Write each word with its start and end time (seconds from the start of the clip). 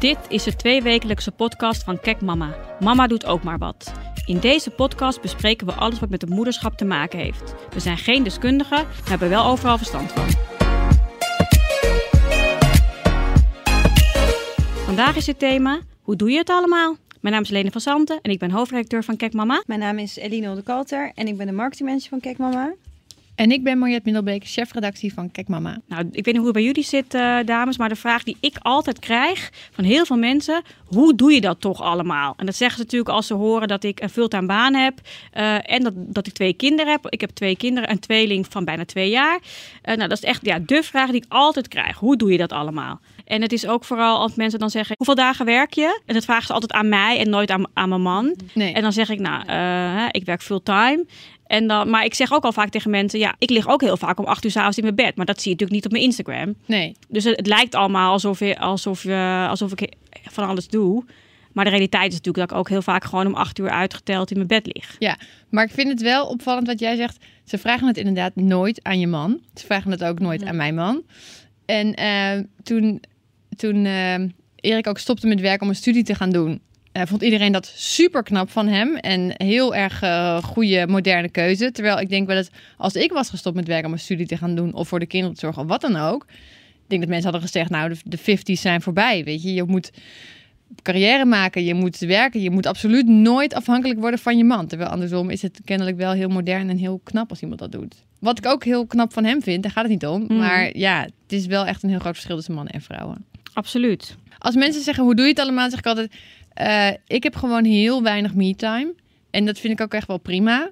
Dit 0.00 0.18
is 0.28 0.42
de 0.42 0.56
tweewekelijkse 0.56 1.30
podcast 1.30 1.82
van 1.82 2.00
Kek 2.00 2.20
Mama. 2.20 2.54
Mama 2.78 3.06
doet 3.06 3.26
ook 3.26 3.42
maar 3.42 3.58
wat. 3.58 3.92
In 4.26 4.38
deze 4.38 4.70
podcast 4.70 5.20
bespreken 5.20 5.66
we 5.66 5.72
alles 5.72 6.00
wat 6.00 6.08
met 6.08 6.20
het 6.20 6.30
moederschap 6.30 6.76
te 6.76 6.84
maken 6.84 7.18
heeft. 7.18 7.54
We 7.70 7.80
zijn 7.80 7.98
geen 7.98 8.22
deskundigen, 8.22 8.76
maar 8.76 9.08
hebben 9.08 9.28
wel 9.28 9.44
overal 9.44 9.76
verstand 9.76 10.12
van. 10.12 10.28
Vandaag 14.84 15.16
is 15.16 15.26
het 15.26 15.38
thema: 15.38 15.80
hoe 16.02 16.16
doe 16.16 16.30
je 16.30 16.38
het 16.38 16.50
allemaal? 16.50 16.96
Mijn 17.20 17.34
naam 17.34 17.42
is 17.42 17.50
Lene 17.50 17.70
van 17.70 17.80
Santen 17.80 18.18
en 18.22 18.30
ik 18.30 18.38
ben 18.38 18.50
hoofdredacteur 18.50 19.04
van 19.04 19.16
Kek 19.16 19.32
Mama. 19.32 19.62
Mijn 19.66 19.80
naam 19.80 19.98
is 19.98 20.16
Eline 20.16 20.54
de 20.54 20.62
Kalter 20.62 21.12
en 21.14 21.26
ik 21.26 21.36
ben 21.36 21.46
de 21.46 21.52
marketingmanager 21.52 22.08
van 22.08 22.20
Kek 22.20 22.38
Mama. 22.38 22.72
En 23.40 23.50
ik 23.50 23.62
ben 23.62 23.78
Mariette 23.78 24.04
Middelbeek, 24.04 24.44
chefredactie 24.46 25.14
van 25.14 25.30
Kijk 25.30 25.48
Mama. 25.48 25.80
Nou, 25.88 26.08
ik 26.12 26.24
weet 26.24 26.26
niet 26.26 26.36
hoe 26.36 26.44
het 26.44 26.52
bij 26.52 26.62
jullie 26.62 26.84
zit, 26.84 27.14
eh, 27.14 27.38
dames, 27.44 27.78
maar 27.78 27.88
de 27.88 27.96
vraag 27.96 28.22
die 28.22 28.36
ik 28.40 28.56
altijd 28.58 28.98
krijg 28.98 29.50
van 29.70 29.84
heel 29.84 30.04
veel 30.04 30.16
mensen: 30.16 30.62
hoe 30.84 31.14
doe 31.14 31.32
je 31.32 31.40
dat 31.40 31.60
toch 31.60 31.82
allemaal? 31.82 32.34
En 32.36 32.46
dat 32.46 32.54
zeggen 32.54 32.76
ze 32.76 32.82
natuurlijk 32.82 33.10
als 33.10 33.26
ze 33.26 33.34
horen 33.34 33.68
dat 33.68 33.84
ik 33.84 34.00
een 34.00 34.08
fulltime 34.08 34.46
baan 34.46 34.74
heb 34.74 35.00
eh, 35.32 35.72
en 35.72 35.82
dat, 35.82 35.92
dat 35.96 36.26
ik 36.26 36.32
twee 36.32 36.52
kinderen 36.52 36.92
heb. 36.92 37.06
Ik 37.08 37.20
heb 37.20 37.30
twee 37.30 37.56
kinderen, 37.56 37.90
een 37.90 37.98
tweeling 37.98 38.46
van 38.50 38.64
bijna 38.64 38.84
twee 38.84 39.10
jaar. 39.10 39.40
Eh, 39.82 39.96
nou, 39.96 40.08
dat 40.08 40.18
is 40.18 40.24
echt 40.24 40.46
ja, 40.46 40.58
de 40.58 40.82
vraag 40.82 41.10
die 41.10 41.22
ik 41.22 41.32
altijd 41.32 41.68
krijg: 41.68 41.96
hoe 41.96 42.16
doe 42.16 42.32
je 42.32 42.38
dat 42.38 42.52
allemaal? 42.52 43.00
En 43.24 43.42
het 43.42 43.52
is 43.52 43.66
ook 43.66 43.84
vooral 43.84 44.18
als 44.18 44.34
mensen 44.34 44.58
dan 44.58 44.70
zeggen: 44.70 44.94
hoeveel 44.96 45.14
dagen 45.14 45.46
werk 45.46 45.72
je? 45.72 46.00
En 46.06 46.14
dat 46.14 46.24
vragen 46.24 46.46
ze 46.46 46.52
altijd 46.52 46.72
aan 46.72 46.88
mij 46.88 47.18
en 47.18 47.30
nooit 47.30 47.50
aan, 47.50 47.64
aan 47.72 47.88
mijn 47.88 48.02
man. 48.02 48.36
Nee. 48.54 48.72
En 48.72 48.82
dan 48.82 48.92
zeg 48.92 49.08
ik: 49.08 49.18
nou, 49.18 49.42
ik 50.10 50.24
werk 50.24 50.42
fulltime. 50.42 51.04
En 51.50 51.66
dan, 51.66 51.90
maar 51.90 52.04
ik 52.04 52.14
zeg 52.14 52.32
ook 52.32 52.44
al 52.44 52.52
vaak 52.52 52.68
tegen 52.68 52.90
mensen: 52.90 53.18
ja, 53.18 53.34
ik 53.38 53.50
lig 53.50 53.68
ook 53.68 53.80
heel 53.80 53.96
vaak 53.96 54.18
om 54.18 54.24
acht 54.24 54.44
uur 54.44 54.50
's 54.50 54.56
avonds 54.56 54.76
in 54.76 54.82
mijn 54.82 54.94
bed. 54.94 55.16
Maar 55.16 55.26
dat 55.26 55.40
zie 55.40 55.50
je 55.50 55.56
natuurlijk 55.56 55.76
niet 55.76 55.84
op 55.84 55.92
mijn 55.92 56.04
Instagram. 56.04 56.54
Nee. 56.66 56.96
Dus 57.08 57.24
het, 57.24 57.36
het 57.36 57.46
lijkt 57.46 57.74
allemaal 57.74 58.12
alsof, 58.12 58.38
je, 58.38 58.58
alsof, 58.58 59.02
je, 59.02 59.46
alsof 59.48 59.72
ik 59.72 59.92
van 60.30 60.48
alles 60.48 60.68
doe. 60.68 61.04
Maar 61.52 61.64
de 61.64 61.70
realiteit 61.70 62.12
is 62.12 62.16
natuurlijk 62.16 62.48
dat 62.48 62.50
ik 62.50 62.56
ook 62.56 62.68
heel 62.68 62.82
vaak 62.82 63.04
gewoon 63.04 63.26
om 63.26 63.34
acht 63.34 63.58
uur 63.58 63.70
uitgeteld 63.70 64.30
in 64.30 64.36
mijn 64.36 64.48
bed 64.48 64.66
lig. 64.66 64.96
Ja, 64.98 65.16
maar 65.48 65.64
ik 65.64 65.70
vind 65.70 65.88
het 65.88 66.02
wel 66.02 66.26
opvallend 66.26 66.66
wat 66.66 66.80
jij 66.80 66.96
zegt. 66.96 67.24
Ze 67.44 67.58
vragen 67.58 67.86
het 67.86 67.96
inderdaad 67.96 68.36
nooit 68.36 68.82
aan 68.82 69.00
je 69.00 69.06
man. 69.06 69.40
Ze 69.54 69.66
vragen 69.66 69.90
het 69.90 70.04
ook 70.04 70.18
nooit 70.18 70.44
aan 70.44 70.56
mijn 70.56 70.74
man. 70.74 71.02
En 71.66 71.94
eh, 71.94 72.38
toen, 72.62 73.02
toen 73.56 73.84
eh, 73.84 74.14
Erik 74.56 74.86
ook 74.86 74.98
stopte 74.98 75.26
met 75.26 75.40
werk 75.40 75.62
om 75.62 75.68
een 75.68 75.74
studie 75.74 76.02
te 76.02 76.14
gaan 76.14 76.30
doen, 76.30 76.60
eh, 77.00 77.06
vond 77.06 77.22
iedereen 77.22 77.52
dat 77.52 77.72
super 77.76 78.22
knap 78.22 78.50
van 78.50 78.68
hem. 78.68 78.96
En 78.96 79.32
heel 79.36 79.74
erg 79.74 80.02
eh, 80.02 80.42
goede, 80.42 80.86
moderne 80.86 81.28
keuze. 81.28 81.72
Terwijl 81.72 82.00
ik 82.00 82.08
denk 82.08 82.26
wel 82.26 82.36
dat 82.36 82.50
als 82.76 82.94
ik 82.94 83.12
was 83.12 83.30
gestopt 83.30 83.56
met 83.56 83.66
werk 83.66 83.86
om 83.86 83.92
een 83.92 83.98
studie 83.98 84.26
te 84.26 84.36
gaan 84.36 84.54
doen, 84.54 84.74
of 84.74 84.88
voor 84.88 84.98
de 84.98 85.06
kinderen 85.06 85.34
te 85.34 85.40
zorgen, 85.40 85.62
of 85.62 85.68
wat 85.68 85.80
dan 85.80 85.96
ook. 85.96 86.26
Ik 86.72 86.96
denk 86.96 87.00
dat 87.00 87.10
mensen 87.10 87.30
hadden 87.30 87.48
gezegd, 87.48 87.70
nou, 87.70 87.88
de, 87.88 87.96
de 88.04 88.18
50's 88.18 88.60
zijn 88.60 88.82
voorbij. 88.82 89.24
Weet 89.24 89.42
je, 89.42 89.54
je 89.54 89.64
moet 89.64 89.90
carrière 90.82 91.24
maken, 91.24 91.64
je 91.64 91.74
moet 91.74 91.98
werken, 91.98 92.40
je 92.40 92.50
moet 92.50 92.66
absoluut 92.66 93.06
nooit 93.06 93.54
afhankelijk 93.54 94.00
worden 94.00 94.20
van 94.20 94.36
je 94.36 94.44
man. 94.44 94.66
Terwijl 94.66 94.90
andersom 94.90 95.30
is 95.30 95.42
het 95.42 95.60
kennelijk 95.64 95.96
wel 95.96 96.12
heel 96.12 96.28
modern 96.28 96.70
en 96.70 96.76
heel 96.76 97.00
knap 97.04 97.30
als 97.30 97.40
iemand 97.40 97.60
dat 97.60 97.72
doet. 97.72 97.94
Wat 98.18 98.38
ik 98.38 98.46
ook 98.46 98.64
heel 98.64 98.86
knap 98.86 99.12
van 99.12 99.24
hem 99.24 99.42
vind, 99.42 99.62
daar 99.62 99.72
gaat 99.72 99.82
het 99.82 99.92
niet 99.92 100.06
om. 100.06 100.22
Mhm. 100.22 100.36
Maar 100.36 100.78
ja, 100.78 101.02
het 101.02 101.32
is 101.32 101.46
wel 101.46 101.66
echt 101.66 101.82
een 101.82 101.88
heel 101.88 101.98
groot 101.98 102.14
verschil 102.14 102.36
tussen 102.36 102.54
mannen 102.54 102.72
en 102.72 102.80
vrouwen. 102.80 103.24
Absoluut. 103.52 104.16
Als 104.38 104.54
mensen 104.54 104.82
zeggen, 104.82 105.04
hoe 105.04 105.14
doe 105.14 105.24
je 105.24 105.30
het 105.30 105.40
allemaal? 105.40 105.70
zeg 105.70 105.78
ik 105.78 105.86
altijd, 105.86 106.12
eh, 106.54 106.90
ik 107.06 107.22
heb 107.22 107.36
gewoon 107.36 107.64
heel 107.64 108.02
weinig 108.02 108.34
me-time. 108.34 108.94
En 109.30 109.46
dat 109.46 109.58
vind 109.58 109.72
ik 109.72 109.80
ook 109.80 109.94
echt 109.94 110.06
wel 110.06 110.18
prima. 110.18 110.70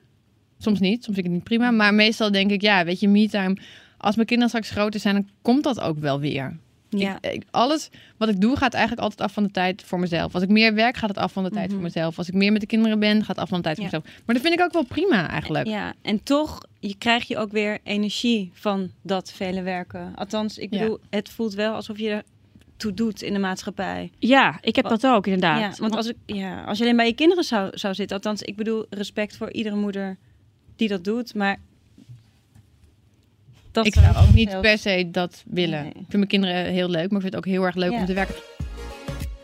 Soms 0.58 0.80
niet, 0.80 1.04
soms 1.04 1.14
vind 1.14 1.18
ik 1.18 1.24
het 1.24 1.32
niet 1.32 1.44
prima. 1.44 1.70
Maar 1.70 1.94
meestal 1.94 2.30
denk 2.32 2.50
ik, 2.50 2.60
ja, 2.62 2.84
weet 2.84 3.00
je, 3.00 3.08
me-time. 3.08 3.56
Als 3.98 4.14
mijn 4.14 4.26
kinderen 4.26 4.50
straks 4.54 4.70
groter 4.70 5.00
zijn, 5.00 5.14
dan 5.14 5.28
komt 5.42 5.64
dat 5.64 5.80
ook 5.80 5.98
wel 5.98 6.20
weer. 6.20 6.56
Ja. 6.90 7.18
Ik, 7.20 7.32
ik- 7.32 7.44
alles 7.50 7.90
wat 8.16 8.28
ik 8.28 8.40
doe 8.40 8.56
gaat 8.56 8.72
eigenlijk 8.74 9.02
altijd 9.02 9.20
af 9.20 9.32
van 9.32 9.42
de 9.42 9.50
tijd 9.50 9.82
voor 9.82 9.98
mezelf. 9.98 10.34
Als 10.34 10.42
ik 10.42 10.48
meer 10.48 10.74
werk, 10.74 10.96
gaat 10.96 11.08
het 11.08 11.18
af 11.18 11.32
van 11.32 11.44
de 11.44 11.50
tijd 11.50 11.72
voor 11.72 11.80
mezelf. 11.82 12.18
Als 12.18 12.28
ik 12.28 12.34
meer 12.34 12.52
met 12.52 12.60
de 12.60 12.66
kinderen 12.66 12.98
ben, 12.98 13.18
gaat 13.18 13.26
het 13.28 13.38
af 13.38 13.48
van 13.48 13.58
de 13.58 13.64
tijd 13.64 13.76
voor 13.76 13.84
Mhm. 13.86 13.94
Mezelf. 13.94 14.22
Maar 14.26 14.34
dat 14.34 14.44
vind 14.44 14.58
ik 14.58 14.64
ook 14.64 14.72
wel 14.72 14.84
prima 14.84 15.28
eigenlijk. 15.30 15.66
Ja, 15.66 15.94
en 16.02 16.22
toch 16.22 16.62
je 16.80 16.94
krijg 16.98 17.28
je 17.28 17.36
ook 17.36 17.50
weer 17.52 17.78
energie 17.82 18.50
van 18.52 18.90
dat 19.02 19.32
vele 19.32 19.62
werken. 19.62 20.12
Althans, 20.14 20.58
ik 20.58 20.72
Ja. 20.74 20.78
bedoel, 20.80 20.98
het 21.10 21.28
voelt 21.28 21.54
wel 21.54 21.74
alsof 21.74 21.98
je 21.98 22.24
toe 22.78 22.94
doet 22.94 23.22
in 23.22 23.32
de 23.32 23.38
maatschappij. 23.38 24.10
Ja, 24.18 24.58
ik 24.60 24.76
heb 24.76 24.88
dat 24.88 25.06
ook 25.06 25.26
inderdaad. 25.26 25.76
Ja, 25.76 25.80
want 25.82 25.96
als, 25.96 26.06
ik, 26.06 26.16
ja, 26.26 26.64
als 26.64 26.78
je 26.78 26.84
alleen 26.84 26.96
bij 26.96 27.06
je 27.06 27.14
kinderen 27.14 27.44
zou, 27.44 27.70
zou 27.74 27.94
zitten, 27.94 28.16
althans, 28.16 28.42
ik 28.42 28.56
bedoel, 28.56 28.86
respect 28.90 29.36
voor 29.36 29.52
iedere 29.52 29.76
moeder 29.76 30.16
die 30.76 30.88
dat 30.88 31.04
doet, 31.04 31.34
maar 31.34 31.58
dat 33.72 33.86
Ik 33.86 33.94
zou 33.94 34.16
ook 34.16 34.34
niet 34.34 34.60
per 34.60 34.78
se 34.78 35.08
dat 35.10 35.42
willen. 35.46 35.80
Nee. 35.82 35.88
Ik 35.88 35.94
vind 35.94 36.12
mijn 36.12 36.26
kinderen 36.26 36.64
heel 36.64 36.88
leuk, 36.88 37.10
maar 37.10 37.20
ik 37.20 37.20
vind 37.20 37.34
het 37.34 37.36
ook 37.36 37.52
heel 37.52 37.64
erg 37.64 37.74
leuk 37.74 37.92
Ja. 37.92 37.98
om 37.98 38.06
te 38.06 38.12
werken. 38.12 38.34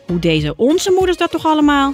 Hoe 0.05 0.19
deze 0.19 0.55
onze 0.55 0.91
moeders 0.91 1.17
dat 1.17 1.31
toch 1.31 1.45
allemaal? 1.45 1.93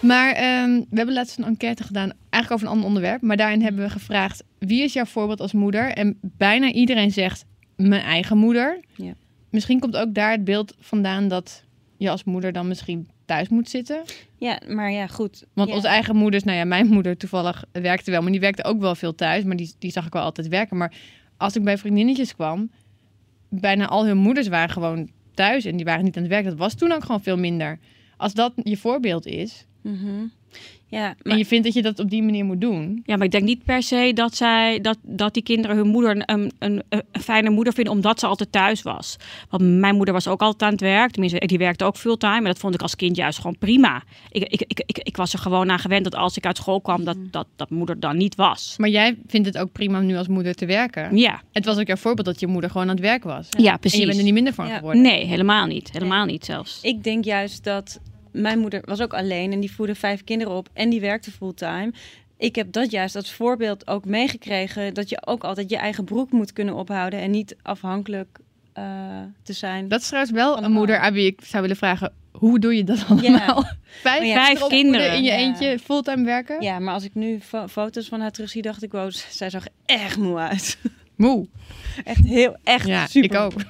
Maar 0.00 0.32
ehm, 0.32 0.70
we 0.70 0.96
hebben 0.96 1.14
laatst 1.14 1.38
een 1.38 1.44
enquête 1.44 1.82
gedaan, 1.84 2.12
eigenlijk 2.30 2.52
over 2.52 2.66
een 2.66 2.72
ander 2.72 2.86
onderwerp. 2.86 3.22
Maar 3.22 3.36
daarin 3.36 3.62
hebben 3.62 3.82
we 3.84 3.90
gevraagd, 3.90 4.42
wie 4.58 4.82
is 4.82 4.92
jouw 4.92 5.04
voorbeeld 5.04 5.40
als 5.40 5.52
moeder? 5.52 5.90
En 5.92 6.18
bijna 6.20 6.72
iedereen 6.72 7.10
zegt, 7.10 7.44
mijn 7.76 8.02
eigen 8.02 8.38
moeder. 8.38 8.80
Ja. 8.96 9.12
Misschien 9.54 9.80
komt 9.80 9.96
ook 9.96 10.14
daar 10.14 10.30
het 10.30 10.44
beeld 10.44 10.74
vandaan 10.78 11.28
dat 11.28 11.64
je 11.96 12.10
als 12.10 12.24
moeder 12.24 12.52
dan 12.52 12.68
misschien 12.68 13.08
thuis 13.24 13.48
moet 13.48 13.68
zitten. 13.68 14.02
Ja, 14.36 14.60
maar 14.68 14.90
ja, 14.90 15.06
goed. 15.06 15.44
Want 15.52 15.68
ja. 15.68 15.74
onze 15.74 15.88
eigen 15.88 16.16
moeders, 16.16 16.44
nou 16.44 16.58
ja, 16.58 16.64
mijn 16.64 16.86
moeder 16.86 17.16
toevallig 17.16 17.64
werkte 17.72 18.10
wel, 18.10 18.22
maar 18.22 18.30
die 18.30 18.40
werkte 18.40 18.64
ook 18.64 18.80
wel 18.80 18.94
veel 18.94 19.14
thuis. 19.14 19.44
Maar 19.44 19.56
die, 19.56 19.74
die 19.78 19.90
zag 19.90 20.06
ik 20.06 20.12
wel 20.12 20.22
altijd 20.22 20.48
werken. 20.48 20.76
Maar 20.76 20.94
als 21.36 21.56
ik 21.56 21.64
bij 21.64 21.78
vriendinnetjes 21.78 22.34
kwam, 22.34 22.70
bijna 23.48 23.86
al 23.86 24.06
hun 24.06 24.16
moeders 24.16 24.48
waren 24.48 24.70
gewoon 24.70 25.10
thuis 25.34 25.64
en 25.64 25.76
die 25.76 25.84
waren 25.84 26.04
niet 26.04 26.16
aan 26.16 26.22
het 26.22 26.32
werk. 26.32 26.44
Dat 26.44 26.56
was 26.56 26.74
toen 26.74 26.92
ook 26.92 27.04
gewoon 27.04 27.22
veel 27.22 27.38
minder. 27.38 27.78
Als 28.16 28.34
dat 28.34 28.52
je 28.62 28.76
voorbeeld 28.76 29.26
is 29.26 29.66
Mhm. 29.84 30.26
Ja, 30.86 31.08
en 31.08 31.16
maar 31.22 31.36
je 31.38 31.44
vindt 31.46 31.64
dat 31.64 31.74
je 31.74 31.82
dat 31.82 31.98
op 31.98 32.10
die 32.10 32.22
manier 32.22 32.44
moet 32.44 32.60
doen, 32.60 33.02
Ja, 33.06 33.16
maar 33.16 33.24
ik 33.26 33.30
denk 33.32 33.44
niet 33.44 33.64
per 33.64 33.82
se 33.82 34.10
dat, 34.14 34.36
zij, 34.36 34.80
dat, 34.80 34.98
dat 35.02 35.34
die 35.34 35.42
kinderen 35.42 35.76
hun 35.76 35.86
moeder 35.86 36.10
een, 36.30 36.52
een, 36.58 36.82
een 36.88 37.02
fijne 37.12 37.50
moeder 37.50 37.72
vinden 37.72 37.92
omdat 37.92 38.20
ze 38.20 38.26
altijd 38.26 38.52
thuis 38.52 38.82
was. 38.82 39.16
Want 39.48 39.62
mijn 39.62 39.94
moeder 39.96 40.14
was 40.14 40.28
ook 40.28 40.40
altijd 40.40 40.62
aan 40.62 40.70
het 40.70 40.80
werk. 40.80 41.10
Tenminste, 41.10 41.46
die 41.46 41.58
werkte 41.58 41.84
ook 41.84 41.96
fulltime. 41.96 42.36
En 42.36 42.44
dat 42.44 42.58
vond 42.58 42.74
ik 42.74 42.82
als 42.82 42.96
kind 42.96 43.16
juist 43.16 43.38
gewoon 43.38 43.58
prima. 43.58 44.02
Ik, 44.30 44.42
ik, 44.42 44.60
ik, 44.66 44.82
ik, 44.86 44.98
ik 44.98 45.16
was 45.16 45.32
er 45.32 45.38
gewoon 45.38 45.70
aan 45.70 45.78
gewend 45.78 46.04
dat 46.04 46.14
als 46.14 46.36
ik 46.36 46.46
uit 46.46 46.56
school 46.56 46.80
kwam, 46.80 47.04
dat, 47.04 47.16
dat, 47.30 47.46
dat 47.56 47.70
moeder 47.70 48.00
dan 48.00 48.16
niet 48.16 48.34
was. 48.34 48.74
Maar 48.78 48.88
jij 48.90 49.16
vindt 49.26 49.46
het 49.46 49.58
ook 49.58 49.72
prima 49.72 49.98
om 50.00 50.06
nu 50.06 50.16
als 50.16 50.28
moeder 50.28 50.54
te 50.54 50.66
werken. 50.66 51.16
Ja, 51.16 51.42
Het 51.52 51.64
was 51.64 51.78
ook 51.78 51.86
jouw 51.86 51.96
voorbeeld 51.96 52.26
dat 52.26 52.40
je 52.40 52.46
moeder 52.46 52.70
gewoon 52.70 52.86
aan 52.88 52.94
het 52.94 53.04
werk 53.04 53.24
was. 53.24 53.46
ja 53.58 53.72
En 53.72 53.78
precies. 53.78 53.98
je 54.00 54.06
bent 54.06 54.18
er 54.18 54.24
niet 54.24 54.34
minder 54.34 54.52
van 54.54 54.66
Ja. 54.66 54.76
geworden. 54.76 55.02
Nee, 55.02 55.24
helemaal 55.24 55.66
niet. 55.66 55.90
Helemaal 55.92 56.24
niet 56.24 56.44
zelfs. 56.44 56.78
ik 56.82 57.04
denk 57.04 57.24
juist 57.24 57.64
dat 57.64 58.00
mijn 58.34 58.58
moeder 58.58 58.80
was 58.84 59.00
ook 59.00 59.14
alleen 59.14 59.52
en 59.52 59.60
die 59.60 59.72
voerde 59.72 59.94
vijf 59.94 60.24
kinderen 60.24 60.54
op 60.54 60.68
en 60.72 60.88
die 60.90 61.00
werkte 61.00 61.30
fulltime. 61.30 61.92
Ik 62.36 62.54
heb 62.54 62.72
dat 62.72 62.90
juist 62.90 63.16
als 63.16 63.32
voorbeeld 63.32 63.86
ook 63.86 64.04
meegekregen 64.04 64.94
dat 64.94 65.08
je 65.08 65.26
ook 65.26 65.44
altijd 65.44 65.70
je 65.70 65.76
eigen 65.76 66.04
broek 66.04 66.30
moet 66.32 66.52
kunnen 66.52 66.74
ophouden 66.74 67.20
en 67.20 67.30
niet 67.30 67.56
afhankelijk 67.62 68.38
eh, 68.72 68.84
te 69.42 69.52
zijn. 69.52 69.88
Dat 69.88 70.00
is 70.00 70.06
trouwens 70.06 70.34
wel 70.34 70.62
een 70.62 70.72
moeder 70.72 70.98
aan 70.98 71.12
wie 71.12 71.26
ik 71.26 71.40
zou 71.44 71.62
willen 71.62 71.76
vragen, 71.76 72.12
hoe 72.32 72.58
doe 72.58 72.76
je 72.76 72.84
dat 72.84 73.04
allemaal? 73.08 73.64
Vijf, 74.02 74.24
ja, 74.24 74.44
Vijf 74.44 74.66
kinderen. 74.66 75.12
in 75.16 75.22
je 75.22 75.30
Ja. 75.30 75.36
eentje 75.36 75.78
fulltime 75.78 76.24
werken? 76.24 76.62
Ja, 76.62 76.78
maar 76.78 76.94
als 76.94 77.04
ik 77.04 77.14
nu 77.14 77.40
fo- 77.40 77.66
foto's 77.68 78.08
van 78.08 78.20
haar 78.20 78.30
terugzie, 78.32 78.62
dacht 78.62 78.82
ik, 78.82 78.92
wow, 78.92 79.10
zij 79.10 79.50
zag 79.50 79.64
echt 79.86 80.16
moe 80.16 80.38
uit. 80.38 80.78
Moe. 81.16 81.46
Echt 82.04 82.24
heel, 82.26 82.56
echt 82.64 82.86
Ja, 82.86 83.06
super. 83.06 83.30
ik 83.30 83.36
ook. 83.40 83.52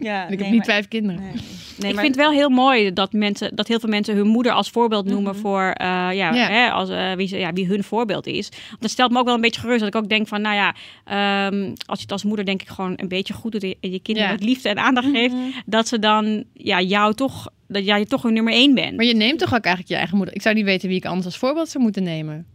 Ja, 0.00 0.28
ik 0.28 0.38
heb 0.38 0.48
niet 0.48 0.56
maar- 0.56 0.64
vijf 0.64 0.88
kinderen. 0.88 1.20
Nee, 1.20 1.32
ik 1.32 1.78
nee, 1.78 1.92
maar 1.94 2.02
vind 2.02 2.14
het 2.14 2.24
wel 2.24 2.32
heel 2.34 2.48
mooi 2.48 2.92
dat, 2.92 3.12
mensen, 3.12 3.56
dat 3.56 3.68
heel 3.68 3.80
veel 3.80 3.88
mensen 3.88 4.14
hun 4.16 4.26
moeder 4.26 4.52
als 4.52 4.70
voorbeeld 4.70 5.04
noemen 5.06 5.32
Mhm. 5.32 5.40
voor 5.40 5.62
eh, 5.62 5.86
ja, 5.86 6.10
Ja. 6.12 6.32
Hè, 6.34 6.70
als, 6.70 6.88
eh, 6.88 7.12
wie, 7.12 7.26
ze, 7.28 7.36
ja, 7.38 7.52
wie 7.52 7.66
hun 7.66 7.84
voorbeeld 7.84 8.26
is. 8.26 8.48
Dat 8.78 8.90
stelt 8.90 9.10
me 9.10 9.18
ook 9.18 9.24
wel 9.24 9.34
een 9.34 9.40
beetje 9.40 9.60
gerust. 9.60 9.78
Dat 9.80 9.88
ik 9.88 9.94
ook 9.94 10.08
denk 10.08 10.28
van, 10.28 10.40
nou 10.40 10.54
ja, 10.54 10.74
ehm, 11.04 11.64
als 11.86 11.96
je 11.98 12.02
het 12.02 12.12
als 12.12 12.24
moeder 12.24 12.44
denk 12.44 12.62
ik 12.62 12.68
gewoon 12.68 12.92
een 12.96 13.08
beetje 13.08 13.34
goed 13.34 13.52
doet 13.52 13.62
en 13.62 13.90
je 13.90 14.00
kinderen 14.00 14.30
Ja. 14.30 14.36
wat 14.36 14.44
liefde 14.44 14.68
en 14.68 14.78
aandacht 14.78 15.08
geeft, 15.12 15.34
Mhm. 15.34 15.44
dat 15.66 15.88
ze 15.88 15.98
dan 15.98 16.44
ja, 16.52 16.80
jou 16.80 17.14
toch, 17.14 17.48
dat 17.68 17.84
jij 17.84 18.04
toch 18.04 18.22
hun 18.22 18.32
nummer 18.32 18.52
één 18.52 18.74
bent. 18.74 18.96
Maar 18.96 19.04
je 19.06 19.14
neemt 19.14 19.38
toch 19.38 19.54
ook 19.54 19.64
eigenlijk 19.64 19.88
je 19.88 19.96
eigen 19.96 20.16
moeder? 20.16 20.34
Ik 20.34 20.42
zou 20.42 20.54
niet 20.54 20.64
weten 20.64 20.88
wie 20.88 20.96
ik 20.98 21.04
anders 21.06 21.26
als 21.26 21.36
voorbeeld 21.38 21.68
zou 21.68 21.82
moeten 21.84 22.02
nemen. 22.02 22.46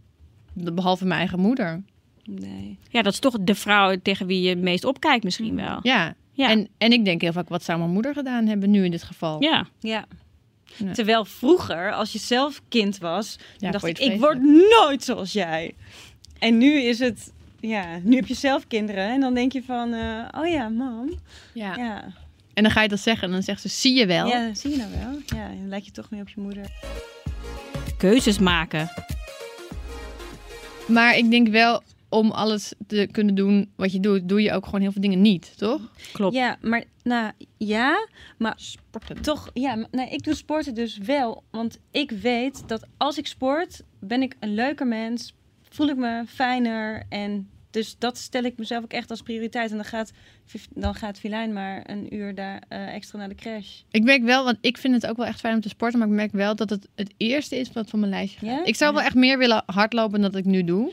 Behalve 0.54 1.04
mijn 1.06 1.18
eigen 1.20 1.38
moeder. 1.40 1.82
Nee. 2.24 2.78
Ja, 2.88 3.02
dat 3.02 3.12
is 3.12 3.18
toch 3.18 3.36
de 3.40 3.54
vrouw 3.54 3.96
tegen 4.02 4.26
wie 4.26 4.42
je 4.42 4.48
het 4.48 4.58
meest 4.58 4.84
opkijkt 4.84 5.24
misschien 5.24 5.56
wel. 5.56 5.78
Ja. 5.82 6.14
Ja. 6.32 6.50
En, 6.50 6.68
en 6.78 6.92
ik 6.92 7.04
denk 7.04 7.20
heel 7.20 7.32
vaak, 7.32 7.48
wat 7.48 7.64
zou 7.64 7.78
mijn 7.78 7.90
moeder 7.90 8.14
gedaan 8.14 8.46
hebben 8.46 8.70
nu 8.70 8.84
in 8.84 8.90
dit 8.90 9.02
geval? 9.02 9.42
Ja. 9.42 9.66
Ja. 9.80 10.04
Ja. 10.76 10.92
Terwijl 10.92 11.24
vroeger, 11.24 11.92
als 11.92 12.12
je 12.12 12.18
zelf 12.18 12.60
kind 12.68 12.98
was, 12.98 13.38
Ja, 13.58 13.70
dacht 13.70 13.84
ik, 13.84 13.98
ik 13.98 14.20
word 14.20 14.42
nooit 14.42 15.04
zoals 15.04 15.32
jij. 15.32 15.74
En 16.38 16.58
nu 16.58 16.80
is 16.80 16.98
het, 16.98 17.32
ja, 17.60 17.98
nu 18.02 18.16
heb 18.16 18.26
je 18.26 18.34
zelf 18.34 18.66
kinderen 18.66 19.08
en 19.08 19.20
dan 19.20 19.34
denk 19.34 19.52
je 19.52 19.62
van, 19.62 19.92
eh, 19.92 20.40
oh 20.40 20.46
ja, 20.48 20.68
mam. 20.68 21.10
Ja. 21.52 21.76
Ja. 21.76 22.04
En 22.54 22.62
dan 22.62 22.72
ga 22.72 22.82
je 22.82 22.88
dat 22.88 23.00
zeggen 23.00 23.26
en 23.26 23.32
dan 23.32 23.42
zegt 23.42 23.60
ze, 23.60 23.68
zie 23.68 23.94
je 23.94 24.06
wel. 24.06 24.26
ja, 24.26 24.54
zie 24.54 24.70
je 24.70 24.76
nou 24.76 24.90
wel? 24.90 25.38
Ja, 25.38 25.48
dan 25.48 25.68
lijkt 25.68 25.86
je 25.86 25.92
toch 25.92 26.10
meer 26.10 26.20
op 26.20 26.28
je 26.28 26.40
moeder. 26.40 26.66
Keuzes 27.98 28.38
maken. 28.38 28.90
Maar 30.86 31.16
ik 31.16 31.30
denk 31.30 31.48
wel, 31.48 31.82
om 32.14 32.30
alles 32.30 32.72
te 32.86 33.08
kunnen 33.10 33.34
doen 33.34 33.70
wat 33.76 33.92
je 33.92 34.00
doet, 34.00 34.28
doe 34.28 34.42
je 34.42 34.52
ook 34.52 34.64
gewoon 34.64 34.80
heel 34.80 34.92
veel 34.92 35.00
dingen 35.00 35.20
niet, 35.20 35.58
toch? 35.58 35.80
Klopt. 36.12 36.34
Ja, 36.34 36.56
maar 36.60 36.84
nou 37.02 37.32
ja, 37.56 38.08
maar 38.38 38.54
Sporten. 38.56 39.22
toch, 39.22 39.50
ja, 39.54 39.74
maar- 39.74 39.88
nee, 39.90 40.08
ik 40.10 40.24
doe 40.24 40.34
sporten 40.34 40.74
dus 40.74 40.98
wel. 40.98 41.42
Want 41.50 41.78
ik 41.90 42.10
weet 42.10 42.68
dat 42.68 42.86
als 42.96 43.18
ik 43.18 43.26
sport, 43.26 43.82
ben 44.00 44.22
ik 44.22 44.36
een 44.40 44.54
leuker 44.54 44.86
mens, 44.86 45.34
voel 45.68 45.88
ik 45.88 45.96
me 45.96 46.24
fijner. 46.26 47.02
En 47.08 47.48
dus 47.70 47.96
dat 47.98 48.18
stel 48.18 48.42
ik 48.42 48.58
mezelf 48.58 48.84
ook 48.84 48.92
echt 48.92 49.10
als 49.10 49.22
prioriteit. 49.22 49.70
En 49.70 49.76
dan 49.76 49.84
gaat, 49.84 50.12
dan 50.74 50.94
gaat 50.94 51.18
Filijn 51.18 51.52
maar 51.52 51.82
een 51.86 52.14
uur 52.14 52.34
daar 52.34 52.62
eh, 52.68 52.94
extra 52.94 53.18
naar 53.18 53.28
de 53.28 53.34
crash. 53.34 53.80
Ik 53.90 54.02
merk 54.02 54.22
wel, 54.22 54.44
want 54.44 54.58
ik 54.60 54.78
vind 54.78 54.94
het 54.94 55.06
ook 55.06 55.16
wel 55.16 55.26
echt 55.26 55.40
fijn 55.40 55.54
om 55.54 55.60
te 55.60 55.68
sporten, 55.68 55.98
maar 55.98 56.08
ik 56.08 56.14
merk 56.14 56.32
wel 56.32 56.56
dat 56.56 56.70
het 56.70 56.88
het 56.94 57.14
eerste 57.16 57.56
is 57.56 57.72
wat 57.72 57.90
van 57.90 57.98
mijn 57.98 58.10
lijstje 58.10 58.38
gaat. 58.38 58.48
Ja? 58.48 58.64
Ik 58.64 58.76
zou 58.76 58.94
wel 58.94 59.02
echt 59.02 59.14
meer 59.14 59.38
willen 59.38 59.62
hardlopen 59.66 60.20
dan 60.20 60.30
dat 60.30 60.40
ik 60.40 60.46
nu 60.46 60.64
doe. 60.64 60.92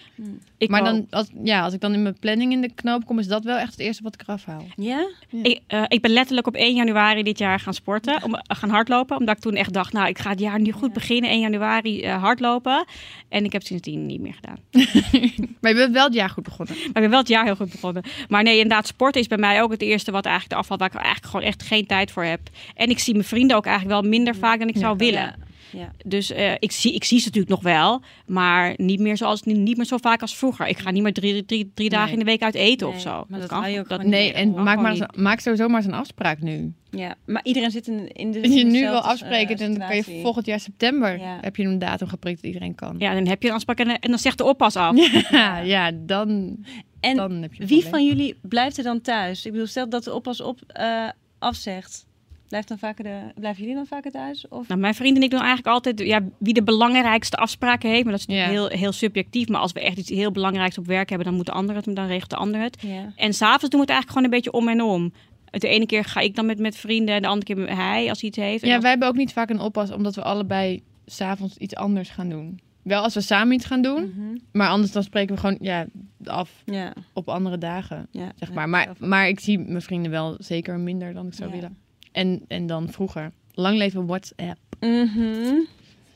Ik 0.57 0.69
maar 0.69 0.83
dan, 0.83 1.07
als, 1.09 1.30
ja, 1.44 1.63
als 1.63 1.74
ik 1.74 1.80
dan 1.81 1.94
in 1.94 2.01
mijn 2.01 2.19
planning 2.19 2.51
in 2.51 2.62
de 2.62 2.71
knoop 2.75 3.06
kom, 3.06 3.19
is 3.19 3.27
dat 3.27 3.44
wel 3.44 3.57
echt 3.57 3.71
het 3.71 3.80
eerste 3.80 4.03
wat 4.03 4.13
ik 4.13 4.21
eraf 4.21 4.45
haal. 4.45 4.65
Ja? 4.75 5.07
Ik, 5.42 5.59
eh, 5.68 5.83
ik 5.88 6.01
ben 6.01 6.12
letterlijk 6.12 6.48
op 6.48 6.56
1 6.56 6.75
januari 6.75 7.24
dit 7.24 7.38
jaar 7.38 7.59
gaan 7.59 7.74
sporten, 7.74 8.24
om, 8.24 8.36
eh, 8.36 8.57
gaan 8.57 8.69
hardlopen. 8.69 9.18
Omdat 9.18 9.36
ik 9.36 9.42
toen 9.42 9.56
echt 9.56 9.74
dacht, 9.74 9.94
nou, 9.94 10.07
ik 10.07 10.19
ga 10.19 10.30
het 10.30 10.39
jaar 10.39 10.59
nu 10.59 10.71
goed 10.71 10.88
Ja. 10.88 10.94
beginnen, 10.94 11.31
1 11.31 11.39
januari 11.39 12.01
eh, 12.01 12.21
hardlopen. 12.21 12.86
En 13.30 13.44
ik 13.45 13.51
heb 13.51 13.63
sindsdien 13.63 14.06
niet 14.06 14.21
meer 14.21 14.33
gedaan. 14.33 14.57
Maar 15.62 15.71
je 15.71 15.77
bent 15.77 15.94
wel 15.94 16.06
het 16.06 16.13
jaar 16.13 16.30
goed 16.30 16.44
begonnen. 16.44 16.75
Maar 16.75 16.86
ik 16.86 16.94
ben 16.94 17.09
wel 17.09 17.19
het 17.19 17.27
jaar 17.27 17.45
heel 17.45 17.56
goed 17.56 17.71
begonnen. 17.71 18.03
Maar 18.30 18.44
nee, 18.44 18.53
inderdaad, 18.53 18.88
sporten 18.88 19.21
is 19.21 19.27
bij 19.27 19.38
mij 19.42 19.62
ook 19.62 19.72
het 19.72 19.82
eerste 19.82 20.12
wat 20.12 20.26
eigenlijk 20.26 20.54
de 20.56 20.60
afval 20.62 20.78
waar 20.78 20.88
ik 20.88 20.94
eigenlijk 20.96 21.26
gewoon 21.26 21.46
echt 21.46 21.64
geen 21.64 21.86
tijd 21.86 22.12
voor 22.12 22.24
heb. 22.24 22.40
En 22.76 22.90
ik 22.90 23.00
zie 23.00 23.14
mijn 23.14 23.26
vrienden 23.26 23.58
ook 23.58 23.66
eigenlijk 23.66 24.02
wel 24.02 24.10
minder 24.10 24.36
vaak 24.36 24.60
dan 24.60 24.68
ik 24.68 24.78
zou 24.78 24.98
willen. 24.98 25.22
Ja. 25.22 25.36
ja. 25.72 25.92
Dus 26.06 26.32
eh, 26.32 26.52
ik, 26.60 26.72
zie, 26.72 26.94
ik 26.94 27.04
zie 27.04 27.20
ze 27.20 27.26
natuurlijk 27.26 27.52
nog 27.54 27.62
wel, 27.64 28.02
maar 28.26 28.74
niet 28.78 29.00
meer, 29.00 29.18
zoals, 29.18 29.44
niet, 29.44 29.58
niet 29.58 29.78
meer 29.78 29.86
zo 29.86 29.98
vaak 29.98 30.22
als 30.22 30.36
vroeger. 30.38 30.68
Ik 30.68 30.78
ga 30.78 30.92
niet 30.92 31.04
meer 31.04 31.14
drie, 31.14 31.46
drie, 31.46 31.72
drie 31.74 31.90
dagen 31.90 32.06
Nee. 32.06 32.14
in 32.14 32.20
de 32.20 32.26
week 32.26 32.42
uit 32.42 32.56
eten 32.56 32.88
Nee, 32.88 32.96
of 32.96 33.02
zo. 33.02 33.26
maar 33.28 33.40
dat 33.40 33.50
kan 33.50 33.72
je 33.72 33.80
ook 33.80 33.90
dat, 33.90 34.04
Nee, 34.04 34.34
en 34.34 34.54
dat 34.54 34.64
maak, 34.64 34.80
maar, 34.80 34.92
eens- 34.92 35.06
maak 35.16 35.40
sowieso 35.40 35.68
maar 35.68 35.78
eens 35.78 35.86
een 35.86 35.94
afspraak 36.00 36.42
nu. 36.42 36.74
ja, 36.90 37.16
maar 37.26 37.42
iedereen 37.44 37.72
zit 37.72 37.88
in, 37.88 38.08
in 38.14 38.32
de. 38.32 38.40
En 38.40 38.52
je 38.58 38.64
nu 38.64 38.80
wil 38.80 39.00
afspreken, 39.00 39.58
eh, 39.58 39.68
dan 39.68 39.78
kan 39.88 39.96
je 39.96 40.20
volgend 40.22 40.46
jaar 40.46 40.60
september 40.60 41.20
Ja. 41.20 41.38
heb 41.42 41.56
je 41.56 41.64
een 41.64 41.80
datum 41.80 42.08
geprikt 42.08 42.36
dat 42.42 42.46
iedereen 42.46 42.76
kan. 42.76 42.96
Ja, 42.98 43.14
dan 43.14 43.28
heb 43.28 43.42
je 43.42 43.48
een 43.50 43.54
afspraak 43.56 43.80
en, 43.80 44.00
en 44.00 44.10
dan 44.10 44.20
zegt 44.20 44.38
de 44.38 44.44
oppas 44.44 44.76
af. 44.76 44.96
Ja, 45.32 45.58
ja 45.58 45.92
dan, 46.06 46.58
En 47.01 47.15
dan 47.15 47.31
heb 47.31 47.53
je 47.53 47.62
een 47.62 47.68
Wie 47.68 47.86
van 47.86 48.06
jullie 48.06 48.36
blijft 48.42 48.77
er 48.77 48.83
dan 48.83 49.01
thuis? 49.01 49.45
Ik 49.45 49.51
bedoel, 49.51 49.68
stel 49.68 49.89
dat 49.89 50.03
de 50.03 50.13
oppas 50.13 50.42
op 50.42 50.59
eh, 50.68 51.09
afzegt. 51.39 52.06
Blijft 52.48 52.68
dan 52.68 52.77
vaker 52.77 53.03
de, 53.03 53.19
blijven 53.36 53.62
jullie 53.62 53.75
dan 53.77 53.86
vaker 53.86 54.12
thuis? 54.12 54.48
Of? 54.50 54.68
Nou, 54.68 54.80
mijn 54.80 54.94
vrienden 54.95 55.18
en 55.18 55.24
ik 55.24 55.30
doen 55.30 55.39
eigenlijk 55.39 55.69
altijd 55.75 56.00
ja, 56.00 56.21
wie 56.39 56.53
de 56.53 56.63
belangrijkste 56.63 57.38
afspraken 57.38 57.89
heeft. 57.89 58.03
Maar 58.03 58.12
dat 58.12 58.21
is 58.21 58.25
natuurlijk 58.27 58.53
Ja. 58.53 58.59
heel, 58.68 58.80
heel 58.80 58.92
subjectief. 58.92 59.48
Maar 59.48 59.62
als 59.62 59.71
we 59.71 59.80
echt 59.80 59.98
iets 59.98 60.09
heel 60.09 60.31
belangrijks 60.31 60.77
op 60.77 60.86
werk 60.86 61.09
hebben, 61.09 61.27
dan 61.27 61.36
moet 61.36 61.45
de 61.45 61.51
ander 61.51 61.75
het, 61.75 61.86
dan 61.95 62.07
regelt 62.07 62.30
de 62.30 62.36
ander 62.36 62.62
het. 62.62 62.77
Ja. 62.81 63.13
En 63.15 63.33
s'avonds 63.33 63.69
doen 63.69 63.80
we 63.86 63.86
het 63.86 63.89
eigenlijk 63.89 64.09
gewoon 64.09 64.24
een 64.24 64.30
beetje 64.30 64.51
om 64.51 64.68
en 64.68 64.81
om. 64.81 65.13
De 65.51 65.68
ene 65.68 65.86
keer 65.86 66.03
ga 66.03 66.19
ik 66.19 66.36
dan 66.36 66.45
met, 66.45 66.59
met 66.59 66.75
vrienden 66.75 67.15
en 67.15 67.21
de 67.21 67.27
andere 67.27 67.45
keer 67.45 67.57
met 67.65 67.75
hij 67.75 68.09
als 68.09 68.19
hij 68.21 68.30
iets 68.30 68.38
heeft. 68.38 68.65
Ja, 68.65 68.71
als- 68.74 68.81
wij 68.81 68.89
hebben 68.89 69.07
ook 69.07 69.15
niet 69.15 69.33
vaak 69.33 69.50
een 69.50 69.59
oppas, 69.59 69.92
omdat 69.92 70.15
we 70.15 70.21
allebei 70.24 70.81
s'avonds 71.06 71.57
iets 71.57 71.75
anders 71.75 72.09
gaan 72.09 72.30
doen. 72.30 72.59
Wel 72.83 73.04
als 73.04 73.13
we 73.13 73.22
samen 73.22 73.54
iets 73.54 73.66
gaan 73.66 73.81
doen, 73.81 74.13
Mhm. 74.16 74.38
maar 74.51 74.69
anders 74.69 74.92
dan 74.92 75.04
spreken 75.04 75.36
we 75.36 75.42
gewoon 75.42 75.57
ja, 75.62 75.86
af 76.24 76.50
ja. 76.66 76.94
op 77.13 77.30
andere 77.30 77.57
dagen, 77.57 78.07
ja. 78.12 78.31
zeg 78.36 78.50
Ja, 78.50 78.56
maar. 78.56 78.69
Maar, 78.69 78.88
maar 79.00 79.28
ik 79.28 79.39
zie 79.39 79.60
mijn 79.60 79.81
vrienden 79.81 80.12
wel 80.12 80.36
zeker 80.39 80.80
minder 80.80 81.13
dan 81.13 81.28
ik 81.28 81.33
zou 81.33 81.50
Ja. 81.50 81.56
willen. 81.56 81.78
En, 82.12 82.42
en 82.48 82.68
dan 82.68 82.92
vroeger. 82.92 83.31
Lang 83.54 83.78
leven 83.78 84.06
WhatsApp. 84.06 84.57
Mhm. 84.80 85.54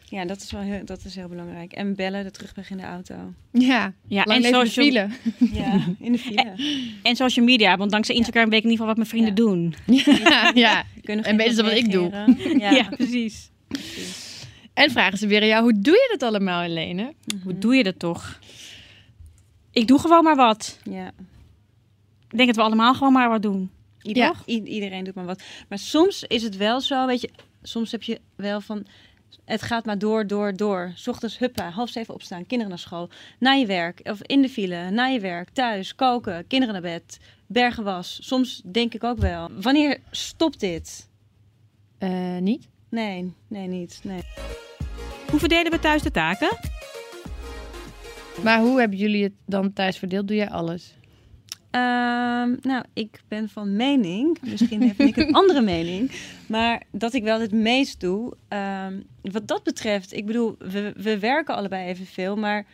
Ja, 0.10 0.26
dat 0.26 0.42
is 0.42 0.52
wel 0.52 0.62
heel, 0.62 0.86
dat 0.86 1.06
is 1.06 1.16
heel 1.16 1.28
belangrijk. 1.28 1.72
En 1.74 1.96
bellen, 1.96 2.24
de 2.24 2.32
terugweg 2.32 2.70
in 2.70 2.78
de 2.78 2.84
auto. 2.84 3.16
Ja, 3.52 3.94
ja, 4.08 4.24
lang 4.26 4.38
en, 4.38 4.42
leven 4.52 4.60
de 4.64 4.70
social, 4.70 4.86
file. 4.86 5.08
Ja, 5.60 5.80
in 6.00 6.12
de 6.12 6.18
file. 6.18 6.54
en 7.04 7.16
social 7.16 7.46
media. 7.46 7.78
Want 7.78 7.92
dankzij 7.92 8.16
Instagram 8.16 8.50
weet 8.50 8.60
ik 8.60 8.66
in 8.66 8.70
ieder 8.72 8.86
geval 8.86 8.88
wat 8.88 8.98
mijn 8.98 9.10
vrienden 9.10 9.46
Ja. 9.46 9.52
doen. 9.52 9.76
ja, 10.24 10.52
ja. 10.68 10.84
Kunnen 11.04 11.26
En 11.26 11.38
weten 11.38 11.56
ze 11.56 11.64
wat 11.64 11.72
ik 11.72 11.92
doe? 11.92 12.12
Ja, 12.60 12.90
precies. 12.90 13.50
En 14.76 14.92
vragen 14.92 15.18
ze 15.18 15.28
weer 15.28 15.42
aan 15.42 15.48
jou, 15.48 15.64
hoe 15.64 15.80
doe 15.82 15.94
je 15.94 16.16
dat 16.18 16.30
allemaal, 16.30 16.62
Helene? 16.62 17.14
Hoe 17.44 17.58
doe 17.58 17.76
je 17.76 17.84
dat 17.84 18.00
toch? 18.00 18.40
Ik 19.72 19.88
doe 19.88 20.00
gewoon 20.00 20.24
maar 20.24 20.36
wat. 20.36 20.80
ja. 20.84 21.12
Ik 22.30 22.38
denk 22.42 22.48
dat 22.48 22.56
we 22.56 22.62
allemaal 22.72 22.94
gewoon 22.94 23.14
maar 23.14 23.30
wat 23.30 23.42
doen. 23.42 23.72
Ieder- 24.02 24.24
Ja. 24.24 24.34
i- 24.48 24.64
iedereen 24.64 25.04
doet 25.04 25.16
maar 25.16 25.26
wat. 25.26 25.42
Maar 25.70 25.80
soms 25.80 26.24
is 26.24 26.44
het 26.44 26.58
wel 26.58 26.82
zo, 26.82 27.06
weet 27.06 27.22
je, 27.22 27.30
soms 27.64 27.92
heb 27.92 28.04
je 28.04 28.20
wel 28.36 28.62
van, 28.62 28.86
het 29.46 29.62
gaat 29.62 29.86
maar 29.86 29.98
door, 30.00 30.28
door, 30.28 30.56
door. 30.56 30.92
's 30.96 31.08
ochtends, 31.08 31.38
huppa, 31.38 31.70
half 31.70 31.90
zeven 31.90 32.14
opstaan, 32.14 32.46
kinderen 32.46 32.70
naar 32.70 32.80
school, 32.82 33.10
naar 33.40 33.58
je 33.58 33.66
werk, 33.66 34.00
of 34.04 34.22
in 34.22 34.42
de 34.42 34.50
file, 34.50 34.90
naar 34.90 35.12
je 35.12 35.20
werk, 35.20 35.50
thuis, 35.50 35.96
koken, 35.96 36.48
kinderen 36.48 36.74
naar 36.74 36.84
bed, 36.92 37.20
bergen 37.48 37.84
was. 37.84 38.18
Soms 38.22 38.62
denk 38.66 38.94
ik 38.94 39.04
ook 39.04 39.18
wel, 39.18 39.50
wanneer 39.62 39.98
stopt 40.12 40.60
dit? 40.60 41.10
Eh, 41.98 42.38
niet? 42.38 42.68
Nee, 42.90 43.34
nee, 43.48 43.68
niet. 43.68 44.00
Nee. 44.04 44.22
Hoe 45.36 45.44
verdelen 45.44 45.72
we 45.72 45.80
thuis 45.80 46.02
de 46.02 46.12
taken? 46.12 46.58
Maar 48.44 48.60
hoe 48.60 48.80
hebben 48.80 48.98
jullie 48.98 49.24
het 49.24 49.34
dan 49.46 49.74
thuis 49.74 49.98
verdeeld? 49.98 50.28
Doe 50.28 50.38
jij 50.38 50.50
alles? 50.50 50.96
Ehm, 51.72 52.56
nou, 52.62 52.84
ik 52.94 53.22
ben 53.28 53.50
van 53.50 53.76
mening, 53.76 54.38
misschien 54.52 54.88
heb 54.88 55.00
ik 55.00 55.18
een 55.18 55.34
andere 55.34 55.62
mening, 55.62 56.12
maar 56.48 56.84
dat 56.92 57.14
ik 57.14 57.24
wel 57.24 57.40
het 57.40 57.52
meest 57.52 58.00
doe. 58.00 58.34
Ehm, 58.48 59.02
wat 59.22 59.48
dat 59.48 59.64
betreft, 59.64 60.14
ik 60.14 60.26
bedoel, 60.26 60.56
we, 60.60 60.94
we 60.98 61.20
werken 61.20 61.56
allebei 61.56 61.88
evenveel, 61.88 62.36
maar 62.36 62.66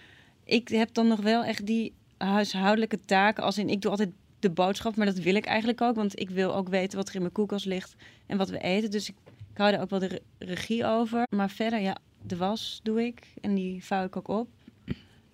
ik 0.45 0.67
heb 0.67 0.93
dan 0.93 1.07
nog 1.07 1.19
wel 1.19 1.43
echt 1.43 1.65
die 1.65 1.93
huishoudelijke 2.17 2.99
taken. 3.05 3.43
Als 3.43 3.57
in, 3.57 3.69
ik 3.69 3.81
doe 3.81 3.91
altijd 3.91 4.11
de 4.39 4.49
boodschap, 4.49 4.95
maar 4.95 5.05
dat 5.05 5.19
wil 5.19 5.35
ik 5.35 5.45
eigenlijk 5.45 5.81
ook, 5.81 5.95
want 5.95 6.19
ik 6.19 6.29
wil 6.29 6.55
ook 6.55 6.69
weten 6.69 6.97
wat 6.97 7.09
er 7.09 7.15
in 7.15 7.21
mijn 7.21 7.33
koelkast 7.33 7.65
ligt 7.65 7.95
en 8.27 8.37
wat 8.37 8.49
we 8.49 8.59
eten. 8.59 8.91
Dus 8.91 9.09
ik, 9.09 9.15
ik 9.51 9.57
hou 9.57 9.71
daar 9.71 9.81
ook 9.81 9.89
wel 9.89 9.99
de 9.99 10.07
re- 10.07 10.21
regie 10.37 10.85
over. 10.85 11.23
Maar 11.35 11.49
verder, 11.49 11.79
ja, 11.79 11.97
de 12.23 12.37
was 12.37 12.79
doe 12.83 13.05
ik 13.05 13.27
en 13.41 13.55
die 13.55 13.83
vouw 13.85 14.05
ik 14.05 14.17
ook 14.17 14.27
op. 14.27 14.47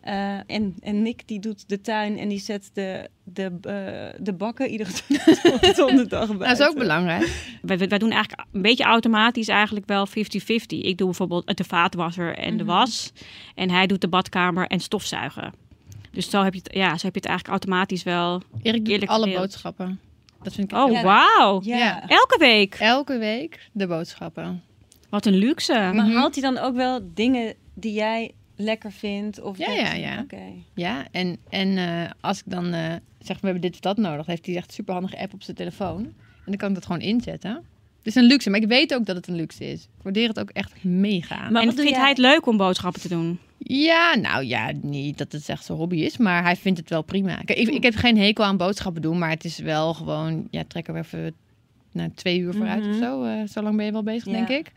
Eh, 0.01 0.37
en, 0.51 0.75
en 0.79 1.01
Nick 1.01 1.27
die 1.27 1.39
doet 1.39 1.69
de 1.69 1.81
tuin 1.81 2.17
en 2.17 2.27
die 2.27 2.39
zet 2.39 2.69
de, 2.73 3.09
de, 3.23 3.43
eh, 3.61 4.19
de 4.23 4.33
bakken 4.33 4.69
iedere 4.69 4.91
donderdag 5.75 6.37
bij. 6.37 6.47
Dat 6.47 6.59
is 6.59 6.65
ook 6.67 6.77
belangrijk. 6.77 7.57
Wij, 7.61 7.77
wij 7.77 7.97
doen 7.97 8.11
eigenlijk 8.11 8.47
een 8.51 8.61
beetje 8.61 8.83
automatisch 8.83 9.47
eigenlijk 9.47 9.85
wel 9.87 10.07
50-50. 10.07 10.11
Ik 10.67 10.97
doe 10.97 11.07
bijvoorbeeld 11.07 11.57
de 11.57 11.63
vaatwasser 11.63 12.37
en 12.37 12.57
de 12.57 12.63
Mhm. 12.63 12.73
was. 12.73 13.11
En 13.55 13.69
hij 13.69 13.87
doet 13.87 14.01
de 14.01 14.07
badkamer 14.07 14.67
en 14.67 14.79
stofzuigen. 14.79 15.53
Dus 16.11 16.29
zo 16.29 16.43
heb 16.43 16.53
je 16.53 16.59
het, 16.63 16.73
ja, 16.73 16.87
zo 16.97 17.05
heb 17.05 17.13
je 17.15 17.19
het 17.19 17.25
eigenlijk 17.29 17.47
automatisch 17.47 18.03
wel. 18.03 18.41
Erik 18.61 18.79
doet 18.83 18.93
Eerlijk 18.93 19.11
alle 19.11 19.23
gedeeld. 19.23 19.39
boodschappen. 19.41 19.99
Dat 20.43 20.53
vind 20.53 20.71
ik 20.71 20.77
Oh, 20.77 21.01
wauw. 21.01 21.61
Ja. 21.63 22.07
Elke 22.07 22.37
week. 22.39 22.75
Elke 22.75 23.17
week 23.17 23.69
de 23.71 23.87
boodschappen. 23.87 24.63
Wat 25.09 25.25
een 25.25 25.35
luxe. 25.35 25.73
Maar 25.73 25.93
Mhm. 25.93 26.15
haalt 26.15 26.33
hij 26.35 26.43
dan 26.53 26.57
ook 26.63 26.75
wel 26.75 26.99
dingen 27.13 27.53
die 27.73 27.93
jij 27.93 28.31
lekker 28.55 28.91
vindt? 28.91 29.41
Of 29.41 29.57
Ja, 29.57 29.65
dat- 29.65 29.75
ja, 29.75 29.93
ja. 29.93 30.25
Ja, 30.73 31.05
en, 31.11 31.37
en 31.49 31.77
eh, 31.77 32.09
als 32.21 32.37
ik 32.39 32.43
dan 32.45 32.73
eh, 32.73 32.93
zeg, 33.19 33.39
we 33.39 33.45
hebben 33.45 33.61
dit 33.61 33.73
of 33.73 33.79
dat 33.79 33.97
nodig, 33.97 34.15
dan 34.17 34.25
heeft 34.27 34.45
hij 34.45 34.55
echt 34.55 34.67
een 34.67 34.73
superhandige 34.73 35.17
app 35.19 35.33
op 35.33 35.43
zijn 35.43 35.57
telefoon. 35.57 36.03
En 36.05 36.13
dan 36.45 36.55
kan 36.57 36.69
ik 36.69 36.75
dat 36.75 36.85
gewoon 36.85 37.01
inzetten. 37.01 37.51
Het 37.97 38.15
is 38.15 38.15
een 38.15 38.27
luxe, 38.27 38.49
maar 38.49 38.59
ik 38.61 38.67
weet 38.67 38.93
ook 38.93 39.05
dat 39.05 39.15
het 39.15 39.27
een 39.27 39.35
luxe 39.35 39.71
is. 39.71 39.81
Ik 39.83 40.03
waardeer 40.03 40.27
het 40.27 40.39
ook 40.39 40.49
echt 40.49 40.83
mega. 40.83 41.49
Maar 41.49 41.61
en 41.61 41.73
vindt 41.73 41.89
jij? 41.89 41.99
hij 41.99 42.09
het 42.09 42.17
leuk 42.17 42.45
om 42.45 42.57
boodschappen 42.57 43.01
te 43.01 43.07
doen? 43.07 43.39
Ja, 43.57 44.15
nou 44.15 44.43
ja, 44.45 44.71
niet 44.81 45.17
dat 45.17 45.31
het 45.31 45.49
echt 45.49 45.65
zijn 45.65 45.77
hobby 45.77 45.95
is, 45.97 46.17
maar 46.17 46.43
hij 46.43 46.55
vindt 46.55 46.79
het 46.79 46.89
wel 46.89 47.01
prima. 47.01 47.35
Kijk, 47.35 47.59
ik, 47.59 47.67
ik 47.69 47.83
heb 47.83 47.95
geen 47.95 48.17
hekel 48.17 48.43
aan 48.43 48.57
boodschappen 48.57 49.01
doen, 49.01 49.17
maar 49.17 49.29
het 49.29 49.45
is 49.45 49.59
wel 49.59 49.93
gewoon, 49.93 50.47
ja, 50.51 50.63
trek 50.67 50.87
er 50.87 50.95
even 50.95 51.33
nou, 51.97 52.11
twee 52.15 52.39
uur 52.39 52.53
vooruit 52.53 52.81
Mhm. 52.83 52.89
of 52.89 52.95
zo. 52.97 53.23
eh, 53.23 53.47
zo 53.47 53.61
lang 53.61 53.75
ben 53.75 53.85
je 53.85 53.91
wel 53.91 54.03
bezig, 54.03 54.25
Ja. 54.25 54.31
denk 54.31 54.47
ik. 54.49 54.71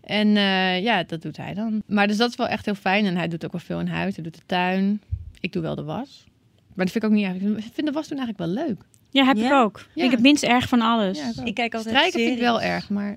En 0.00 0.36
eh, 0.36 0.82
ja, 0.82 1.02
dat 1.02 1.22
doet 1.22 1.36
hij 1.36 1.54
dan. 1.54 1.82
Maar 1.86 2.06
dus 2.06 2.16
dat 2.16 2.30
is 2.30 2.36
wel 2.36 2.48
echt 2.48 2.64
heel 2.64 2.74
fijn. 2.74 3.04
En 3.06 3.16
hij 3.16 3.28
doet 3.28 3.44
ook 3.44 3.52
wel 3.52 3.60
veel 3.60 3.80
in 3.80 3.86
huis. 3.86 4.14
Hij 4.14 4.24
doet 4.24 4.34
de 4.34 4.40
tuin. 4.46 5.00
Ik 5.40 5.52
doe 5.52 5.62
wel 5.62 5.74
de 5.74 5.82
was. 5.82 6.24
Maar 6.74 6.84
dat 6.84 6.90
vind 6.94 7.04
ik 7.04 7.10
ook 7.10 7.16
niet 7.16 7.24
eigenlijk. 7.26 7.58
Ik 7.64 7.70
vind 7.74 7.86
de 7.86 7.92
was 7.92 8.08
doen 8.08 8.18
eigenlijk 8.18 8.54
wel 8.54 8.64
leuk. 8.66 8.80
Ja, 9.10 9.24
heb 9.24 9.36
Ja? 9.36 9.46
ik 9.46 9.52
ook. 9.64 9.78
Vind 9.78 10.04
ik 10.06 10.10
het 10.10 10.20
minst 10.20 10.42
erg 10.42 10.68
van 10.68 10.80
alles. 10.80 11.18
Ja, 11.18 11.44
ik 11.44 11.54
kijk 11.54 11.74
altijd 11.74 11.94
Strijken 11.94 12.20
vind 12.20 12.32
ik 12.34 12.38
wel 12.40 12.60
erg, 12.62 12.88
maar... 12.90 13.16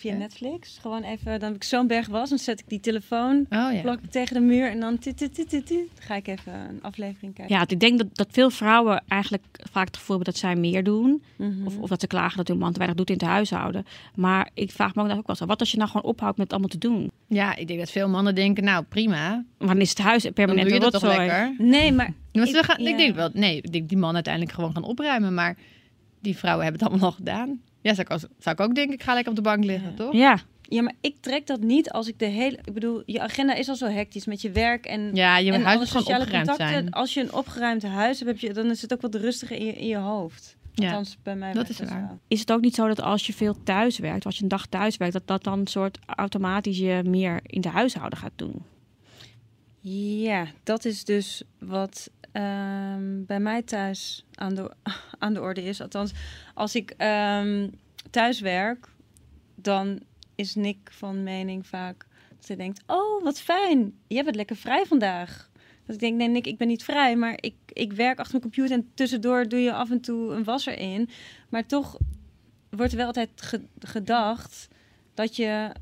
via 0.00 0.12
Ja. 0.12 0.18
Netflix. 0.18 0.78
Gewoon 0.80 1.02
even, 1.02 1.40
dan 1.40 1.48
heb 1.48 1.54
ik 1.54 1.62
zo'n 1.64 1.86
berg 1.86 2.06
was, 2.06 2.28
dan 2.28 2.38
zet 2.38 2.60
ik 2.60 2.64
die 2.68 2.80
telefoon, 2.80 3.36
Oh 3.50 3.72
ja. 3.72 3.80
plak 3.82 4.00
ik 4.02 4.10
tegen 4.10 4.34
de 4.34 4.40
muur 4.40 4.70
en 4.70 4.80
dan 4.80 4.98
tit, 4.98 5.16
tit, 5.16 5.34
tit, 5.34 5.48
tit, 5.48 5.66
tit, 5.66 5.88
ga 5.98 6.14
ik 6.14 6.26
even 6.26 6.52
een 6.52 6.82
aflevering 6.82 7.34
kijken. 7.34 7.54
Ja, 7.56 7.64
ik 7.66 7.80
denk 7.80 7.98
dat, 7.98 8.06
dat 8.12 8.28
veel 8.30 8.50
vrouwen 8.50 9.02
eigenlijk 9.08 9.44
vaak 9.70 9.86
het 9.86 9.96
gevoel 9.96 10.16
hebben 10.16 10.32
dat 10.34 10.42
zij 10.42 10.56
meer 10.56 10.84
doen. 10.84 11.22
Mhm. 11.36 11.66
Of, 11.66 11.78
of 11.78 11.88
dat 11.88 12.00
ze 12.00 12.06
klagen 12.06 12.36
dat 12.36 12.48
hun 12.48 12.58
man 12.58 12.72
te 12.72 12.78
weinig 12.78 12.98
doet 12.98 13.10
in 13.10 13.14
het 13.16 13.24
huishouden. 13.34 13.86
Maar 14.14 14.50
ik 14.54 14.70
vraag 14.70 14.94
me 14.94 15.02
ook, 15.02 15.10
ook 15.18 15.26
wel 15.26 15.36
zo, 15.36 15.46
wat 15.46 15.60
als 15.60 15.70
je 15.70 15.76
nou 15.76 15.90
gewoon 15.90 16.10
ophoudt 16.12 16.36
met 16.36 16.44
het 16.46 16.50
allemaal 16.52 16.70
te 16.70 16.78
doen? 16.78 17.10
Ja, 17.26 17.56
ik 17.56 17.66
denk 17.68 17.78
dat 17.78 17.90
veel 17.90 18.08
mannen 18.08 18.34
denken, 18.34 18.64
nou 18.64 18.84
prima. 18.84 19.44
Maar 19.58 19.68
dan 19.68 19.80
is 19.80 19.88
het 19.88 19.98
huis 19.98 20.22
Dan 20.22 20.32
permanent 20.32 20.68
doe 20.68 20.78
je 20.78 20.84
een 20.84 20.90
dat 20.90 21.00
toch 21.00 21.10
rotzooi. 21.10 21.26
lekker. 21.28 21.54
Nee, 21.66 21.92
maar 21.92 22.12
Want 22.32 22.48
Ik- 22.48 22.54
we 22.54 22.62
gaan, 22.62 22.82
ja. 22.82 22.88
Ik 22.90 22.96
denk 22.96 23.14
wel, 23.14 23.30
nee, 23.32 23.56
ik 23.56 23.72
denk 23.72 23.88
die 23.88 23.98
man 23.98 24.14
uiteindelijk 24.14 24.54
gewoon 24.54 24.72
gaan 24.72 24.82
opruimen. 24.84 25.34
Maar 25.34 25.56
die 26.20 26.36
vrouwen 26.36 26.64
hebben 26.64 26.82
het 26.82 26.90
allemaal 26.90 27.10
al 27.10 27.16
gedaan. 27.16 27.60
Ja, 27.88 27.94
zou 27.94 28.06
ik, 28.06 28.12
als, 28.12 28.24
zou 28.38 28.56
ik 28.56 28.60
ook 28.60 28.74
denken, 28.74 28.94
ik 28.94 29.02
ga 29.02 29.12
lekker 29.14 29.30
op 29.30 29.36
de 29.36 29.42
bank 29.44 29.64
liggen, 29.64 29.90
Ja. 29.90 29.96
toch? 29.96 30.12
Ja, 30.12 30.38
Ja, 30.62 30.82
maar 30.82 30.94
ik 31.00 31.16
trek 31.20 31.46
dat 31.46 31.60
niet 31.60 31.90
als 31.90 32.08
ik 32.08 32.18
de 32.18 32.24
hele... 32.26 32.58
Ik 32.64 32.72
bedoel, 32.74 33.02
je 33.06 33.20
agenda 33.20 33.54
is 33.54 33.68
al 33.68 33.76
zo 33.76 33.86
hectisch 33.86 34.26
met 34.26 34.40
je 34.40 34.50
werk 34.50 34.86
en... 34.86 35.14
Ja, 35.14 35.38
je 35.38 35.52
en 35.52 35.62
huis 35.62 35.78
moet 35.78 35.86
gewoon 35.88 36.02
sociale 36.02 36.22
opgeruimd 36.22 36.48
contacten. 36.48 36.78
zijn. 36.78 36.92
Als 36.92 37.14
je 37.14 37.20
een 37.20 37.32
opgeruimd 37.32 37.82
huis 37.82 38.18
hebt, 38.20 38.30
heb 38.30 38.40
je, 38.40 38.52
dan 38.52 38.70
is 38.70 38.82
het 38.82 38.92
ook 38.92 39.00
wat 39.00 39.14
rustiger 39.14 39.56
in 39.56 39.64
je, 39.66 39.72
in 39.72 39.86
je 39.86 39.96
hoofd. 39.96 40.56
Ja. 40.74 40.86
Althans, 40.86 41.16
bij 41.22 41.36
mij 41.36 41.52
dat 41.52 41.68
is 41.68 41.78
waar. 41.78 41.88
zo. 42.10 42.18
Is 42.28 42.40
het 42.40 42.52
ook 42.52 42.60
niet 42.60 42.74
zo 42.74 42.86
dat 42.88 43.00
als 43.00 43.26
je 43.26 43.32
veel 43.32 43.56
thuis 43.64 43.98
werkt, 43.98 44.24
als 44.24 44.36
je 44.36 44.42
een 44.42 44.48
dag 44.48 44.66
thuis 44.66 44.96
werkt, 44.96 45.12
dat 45.14 45.26
dat 45.26 45.44
dan 45.44 45.66
soort 45.66 45.98
automatisch 46.06 46.78
je 46.78 47.00
meer 47.04 47.40
in 47.42 47.60
de 47.60 47.68
huishouden 47.68 48.18
gaat 48.18 48.32
doen? 48.36 48.62
Ja, 50.20 50.46
dat 50.62 50.84
is 50.84 51.04
dus 51.04 51.42
wat 51.58 52.10
ehm, 52.42 53.24
bij 53.26 53.40
mij 53.40 53.62
thuis 53.62 54.24
aan 54.34 54.54
de, 54.54 54.70
aan 55.18 55.34
de 55.34 55.40
orde 55.40 55.62
is. 55.62 55.80
Althans, 55.80 56.12
als 56.54 56.74
ik 56.74 56.94
ehm, 56.96 57.68
thuis 58.10 58.40
werk, 58.40 58.88
dan 59.54 60.00
is 60.34 60.54
Nick 60.54 60.78
van 60.90 61.22
mening 61.22 61.66
vaak 61.66 62.06
dat 62.36 62.46
hij 62.48 62.56
denkt: 62.56 62.82
Oh, 62.86 63.22
wat 63.22 63.40
fijn, 63.40 63.92
jij 64.06 64.24
bent 64.24 64.36
lekker 64.36 64.56
vrij 64.56 64.84
vandaag. 64.86 65.50
Dat 65.86 65.94
ik 65.94 66.00
denk: 66.00 66.16
Nee, 66.16 66.28
Nick, 66.28 66.46
ik 66.46 66.58
ben 66.58 66.68
niet 66.68 66.84
vrij, 66.84 67.16
maar 67.16 67.38
ik, 67.40 67.54
ik 67.72 67.92
werk 67.92 68.18
achter 68.18 68.40
mijn 68.40 68.52
computer 68.52 68.76
en 68.76 68.90
tussendoor 68.94 69.48
doe 69.48 69.60
je 69.60 69.72
af 69.72 69.90
en 69.90 70.00
toe 70.00 70.32
een 70.34 70.44
wasser 70.44 70.78
in. 70.78 71.08
Maar 71.48 71.66
toch 71.66 71.98
wordt 72.70 72.92
er 72.92 72.98
wel 72.98 73.06
altijd 73.06 73.30
ge- 73.34 73.66
gedacht 73.78 74.68
dat 75.14 75.36
je, 75.36 75.72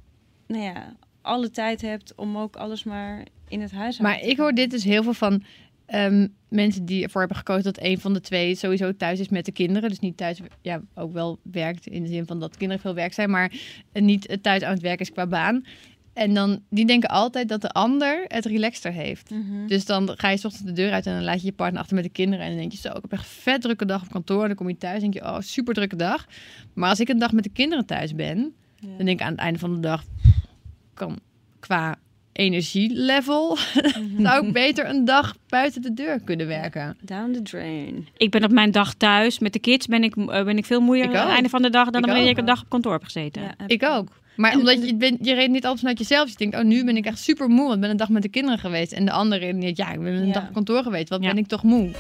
nou 0.47 0.63
ja, 0.63 0.97
alle 1.23 1.51
tijd 1.51 1.81
hebt 1.81 2.15
om 2.15 2.39
ook 2.39 2.57
alles 2.57 2.85
maar 2.85 3.27
in 3.49 3.61
het 3.61 3.73
huis 3.73 3.99
Maar 3.99 4.21
ik 4.21 4.37
hoor 4.37 4.53
dit 4.53 4.71
dus 4.71 4.85
heel 4.85 5.03
veel 5.03 5.15
van 5.15 5.43
ehm, 5.87 6.27
mensen 6.49 6.85
die 6.85 7.03
ervoor 7.03 7.21
hebben 7.21 7.39
gekozen 7.39 7.63
dat 7.65 7.83
een 7.83 7.99
van 7.99 8.13
de 8.13 8.21
twee 8.21 8.55
sowieso 8.55 8.97
thuis 8.97 9.21
is 9.21 9.29
met 9.29 9.45
de 9.45 9.53
kinderen. 9.53 9.89
Dus 9.89 9.99
niet 9.99 10.17
thuis, 10.17 10.41
ja, 10.63 10.81
ook 10.95 11.13
wel 11.13 11.39
werkt 11.43 11.87
in 11.87 12.03
de 12.03 12.09
zin 12.09 12.27
van 12.27 12.41
dat 12.41 12.57
kinderen 12.57 12.83
veel 12.83 12.95
werk 12.95 13.13
zijn, 13.13 13.31
maar 13.31 13.53
niet 13.93 14.39
thuis 14.43 14.63
aan 14.63 14.73
het 14.73 14.83
werk 14.83 15.01
is 15.01 15.13
qua 15.13 15.27
baan. 15.27 15.65
En 16.13 16.35
dan, 16.35 16.61
die 16.71 16.87
denken 16.87 17.09
altijd 17.09 17.49
dat 17.49 17.61
de 17.61 17.71
ander 17.71 18.25
het 18.29 18.45
relaxter 18.45 18.93
heeft. 18.93 19.31
Mhm. 19.31 19.67
Dus 19.67 19.85
dan 19.85 20.11
ga 20.17 20.29
je 20.29 20.35
ochtends 20.37 20.61
de 20.63 20.73
deur 20.73 20.93
uit 20.93 21.07
en 21.07 21.15
dan 21.15 21.25
laat 21.25 21.41
je 21.41 21.47
je 21.47 21.53
partner 21.53 21.81
achter 21.81 21.95
met 21.95 22.05
de 22.05 22.11
kinderen. 22.11 22.45
En 22.45 22.51
dan 22.51 22.59
denk 22.61 22.73
je 22.73 22.79
zo, 22.79 22.89
ik 22.89 23.03
heb 23.03 23.13
echt 23.13 23.23
een 23.23 23.29
vet 23.29 23.61
drukke 23.61 23.85
dag 23.85 24.03
op 24.03 24.11
kantoor. 24.11 24.41
En 24.41 24.47
dan 24.47 24.57
kom 24.57 24.69
je 24.69 24.77
thuis 24.77 25.03
en 25.03 25.11
denk 25.11 25.25
je, 25.25 25.31
oh, 25.31 25.41
super 25.41 25.75
drukke 25.75 25.97
dag. 25.97 26.27
Maar 26.75 26.89
als 26.89 27.01
ik 27.01 27.09
een 27.09 27.19
dag 27.19 27.33
met 27.33 27.45
de 27.45 27.51
kinderen 27.51 27.87
thuis 27.87 28.15
ben, 28.15 28.55
Ja. 28.77 28.89
dan 28.97 29.07
denk 29.07 29.21
ik 29.21 29.27
aan 29.27 29.31
het 29.33 29.41
einde 29.41 29.59
van 29.59 29.75
de 29.75 29.81
dag, 29.81 30.05
kan 30.95 31.19
qua 31.61 31.99
energielevel, 32.37 33.57
zou 34.23 34.47
ik 34.47 34.53
beter 34.53 34.89
een 34.89 35.05
dag 35.05 35.35
buiten 35.49 35.83
de 35.83 35.95
deur 35.95 36.21
kunnen 36.25 36.47
werken. 36.47 36.97
Down 37.03 37.33
the 37.33 37.43
drain. 37.43 38.09
Ik 38.17 38.31
ben 38.31 38.45
op 38.45 38.51
mijn 38.51 38.71
dag 38.71 38.95
thuis 38.95 39.39
met 39.39 39.53
de 39.53 39.59
kids 39.59 39.87
ben 39.87 40.03
ik, 40.05 40.17
eh, 40.17 40.45
ben 40.45 40.57
ik 40.59 40.65
veel 40.65 40.81
moeier 40.81 41.05
Ik 41.05 41.15
aan 41.15 41.27
het 41.27 41.35
einde 41.35 41.49
van 41.49 41.63
de 41.63 41.71
dag 41.71 41.91
dan 41.91 42.03
wanneer 42.03 42.29
ik 42.29 42.39
een 42.39 42.45
dag 42.45 42.63
op 42.63 42.69
kantoor 42.69 42.93
heb 42.93 43.05
gezeten. 43.05 43.43
Ja, 43.43 43.55
heb 43.59 43.71
Ik 43.71 43.83
ook. 43.85 44.09
Maar 44.37 44.51
En- 44.53 44.59
omdat 44.59 44.75
en- 44.75 44.87
je, 44.99 45.17
je 45.21 45.35
redt 45.35 45.51
niet 45.51 45.63
altijd 45.63 45.79
vanuit 45.79 45.99
jezelf. 45.99 46.29
Je 46.29 46.35
denkt, 46.37 46.57
oh, 46.57 46.63
nu 46.63 46.85
ben 46.85 46.97
ik 46.97 47.07
echt 47.07 47.19
super 47.19 47.49
moe. 47.49 47.63
Want 47.63 47.75
ik 47.75 47.81
ben 47.81 47.91
een 47.91 47.97
dag 47.97 48.09
met 48.09 48.23
de 48.23 48.29
kinderen 48.29 48.59
geweest. 48.59 48.93
En 48.93 49.05
de 49.05 49.11
andere 49.11 49.41
redeneert, 49.45 49.77
ja, 49.77 49.93
ik 49.93 50.01
ben 50.01 50.13
een 50.15 50.27
Ja. 50.27 50.33
dag 50.33 50.47
op 50.49 50.53
kantoor 50.55 50.83
geweest. 50.83 51.09
Wat 51.09 51.23
Ja. 51.23 51.29
ben 51.29 51.39
ik 51.39 51.47
toch 51.47 51.63
moe? 51.63 51.91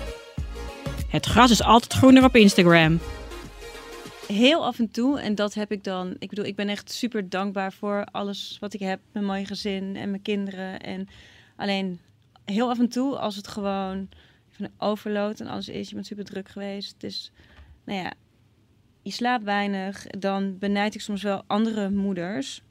Het 1.10 1.26
gras 1.26 1.50
is 1.50 1.62
altijd 1.62 1.92
groener 1.92 2.24
op 2.24 2.36
Instagram. 2.36 2.98
Heel 4.26 4.64
af 4.64 4.78
en 4.78 4.90
toe, 4.90 5.20
en 5.20 5.34
dat 5.34 5.54
heb 5.54 5.72
ik 5.72 5.84
dan. 5.84 6.16
Ik 6.18 6.28
bedoel, 6.28 6.44
ik 6.44 6.56
ben 6.56 6.68
echt 6.68 6.90
super 6.90 7.28
dankbaar 7.28 7.72
voor 7.72 8.04
alles 8.04 8.56
wat 8.60 8.74
ik 8.74 8.80
heb. 8.80 9.00
Mijn 9.12 9.24
mooie 9.24 9.44
gezin 9.44 9.96
en 9.96 10.10
mijn 10.10 10.22
kinderen. 10.22 10.80
En 10.80 11.08
alleen 11.56 12.00
heel 12.44 12.68
af 12.70 12.78
en 12.78 12.88
toe, 12.88 13.18
als 13.18 13.36
het 13.36 13.48
gewoon 13.48 14.08
een 14.58 14.70
overload 14.78 15.40
en 15.40 15.46
alles 15.46 15.68
is, 15.68 15.88
je 15.88 15.94
bent 15.94 16.06
super 16.06 16.24
druk 16.24 16.48
geweest. 16.48 16.94
Dus, 17.00 17.32
nou 17.84 17.98
ja, 17.98 18.12
je 19.02 19.10
slaapt 19.10 19.44
weinig. 19.44 20.06
Dan 20.06 20.58
benijd 20.58 20.94
ik 20.94 21.00
soms 21.00 21.22
wel 21.22 21.42
andere 21.46 21.90
moeders. 21.90 22.62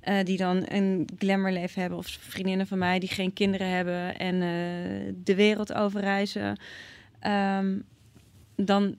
eh, 0.00 0.24
die 0.24 0.36
dan 0.36 0.64
een 0.68 1.08
glamourleven 1.18 1.80
hebben. 1.80 1.98
Of 1.98 2.06
vriendinnen 2.06 2.66
van 2.66 2.78
mij 2.78 2.98
die 2.98 3.08
geen 3.08 3.32
kinderen 3.32 3.68
hebben 3.68 4.18
en 4.18 4.34
eh, 4.34 5.12
de 5.24 5.34
wereld 5.34 5.72
overreizen. 5.72 6.60
Ehm, 7.20 7.78
dan 8.56 8.96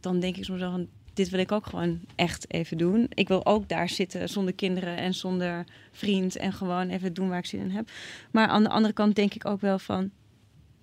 dan 0.00 0.20
denk 0.20 0.36
ik 0.36 0.44
soms 0.44 0.60
wel 0.60 0.70
van, 0.70 0.88
dit 1.14 1.28
wil 1.28 1.40
ik 1.40 1.52
ook 1.52 1.66
gewoon 1.66 2.00
echt 2.16 2.52
even 2.52 2.78
doen. 2.78 3.06
Ik 3.08 3.28
wil 3.28 3.46
ook 3.46 3.68
daar 3.68 3.88
zitten 3.88 4.28
zonder 4.28 4.54
kinderen 4.54 4.96
en 4.96 5.14
zonder 5.14 5.64
vriend 5.92 6.36
en 6.36 6.52
gewoon 6.52 6.88
even 6.88 7.14
doen 7.14 7.28
waar 7.28 7.38
ik 7.38 7.46
zin 7.46 7.60
in 7.60 7.70
heb. 7.70 7.90
Maar 8.30 8.48
aan 8.48 8.62
de 8.62 8.68
andere 8.68 8.94
kant 8.94 9.14
denk 9.14 9.34
ik 9.34 9.46
ook 9.46 9.60
wel 9.60 9.78
van, 9.78 10.10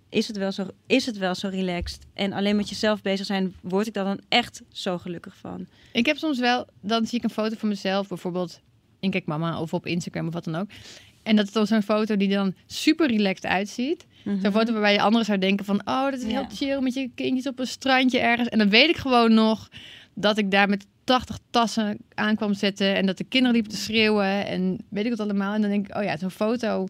is 0.10 0.28
het 0.28 0.38
wel 0.38 0.52
zo, 0.52 0.68
is 0.88 1.06
het 1.06 1.18
wel 1.18 1.36
zo 1.36 1.48
relaxed? 1.48 2.06
En 2.14 2.34
alleen 2.34 2.56
met 2.56 2.70
jezelf 2.70 3.02
bezig 3.02 3.26
zijn, 3.26 3.56
word 3.62 3.88
ik 3.88 3.94
dan 3.94 4.20
echt 4.28 4.62
zo 4.72 4.98
gelukkig 4.98 5.38
van. 5.38 5.68
Ik 5.92 6.06
heb 6.06 6.18
soms 6.18 6.40
wel, 6.40 6.68
dan 6.82 7.06
zie 7.06 7.18
ik 7.18 7.24
een 7.24 7.30
foto 7.30 7.56
van 7.58 7.70
mezelf, 7.70 8.08
bijvoorbeeld 8.08 8.62
in 9.00 9.12
Kijk 9.12 9.26
Mama 9.26 9.62
of 9.62 9.74
op 9.74 9.86
Instagram 9.86 10.28
of 10.28 10.34
wat 10.34 10.44
dan 10.44 10.56
ook. 10.56 10.70
En 11.28 11.36
dat 11.36 11.46
is 11.46 11.52
dan 11.52 11.68
zo'n 11.68 11.82
foto 11.82 12.18
die 12.18 12.30
dan 12.30 12.54
super 12.66 13.08
relaxed 13.08 13.46
uitziet. 13.46 14.06
Zo'n 14.42 14.52
foto 14.52 14.72
waarbij 14.72 14.94
je 14.94 15.02
anderen 15.02 15.26
zou 15.26 15.38
denken 15.40 15.66
van... 15.66 15.82
oh, 15.86 16.04
dat 16.04 16.14
is 16.20 16.24
heel 16.24 16.42
Ja. 16.42 16.48
chill 16.54 16.80
met 16.82 16.94
je 16.94 17.10
kindjes 17.16 17.48
op 17.48 17.60
een 17.60 17.68
strandje 17.68 18.20
ergens. 18.20 18.50
En 18.50 18.58
dan 18.58 18.70
weet 18.70 18.90
ik 18.90 18.98
gewoon 18.98 19.34
nog 19.34 19.70
dat 20.14 20.38
ik 20.38 20.52
daar 20.52 20.70
met 20.70 20.86
80 21.04 21.40
tassen 21.50 21.98
aan 22.14 22.36
kwam 22.36 22.54
zetten... 22.54 22.96
en 22.96 23.06
dat 23.06 23.18
de 23.18 23.24
kinderen 23.24 23.54
liepen 23.56 23.72
te 23.72 23.78
schreeuwen 23.78 24.46
en 24.48 24.78
weet 24.90 25.04
ik 25.06 25.10
wat 25.10 25.20
allemaal. 25.20 25.54
En 25.54 25.62
dan 25.62 25.70
denk 25.70 25.88
ik, 25.88 25.96
oh 25.98 26.04
ja, 26.04 26.18
zo'n 26.18 26.32
foto, 26.32 26.88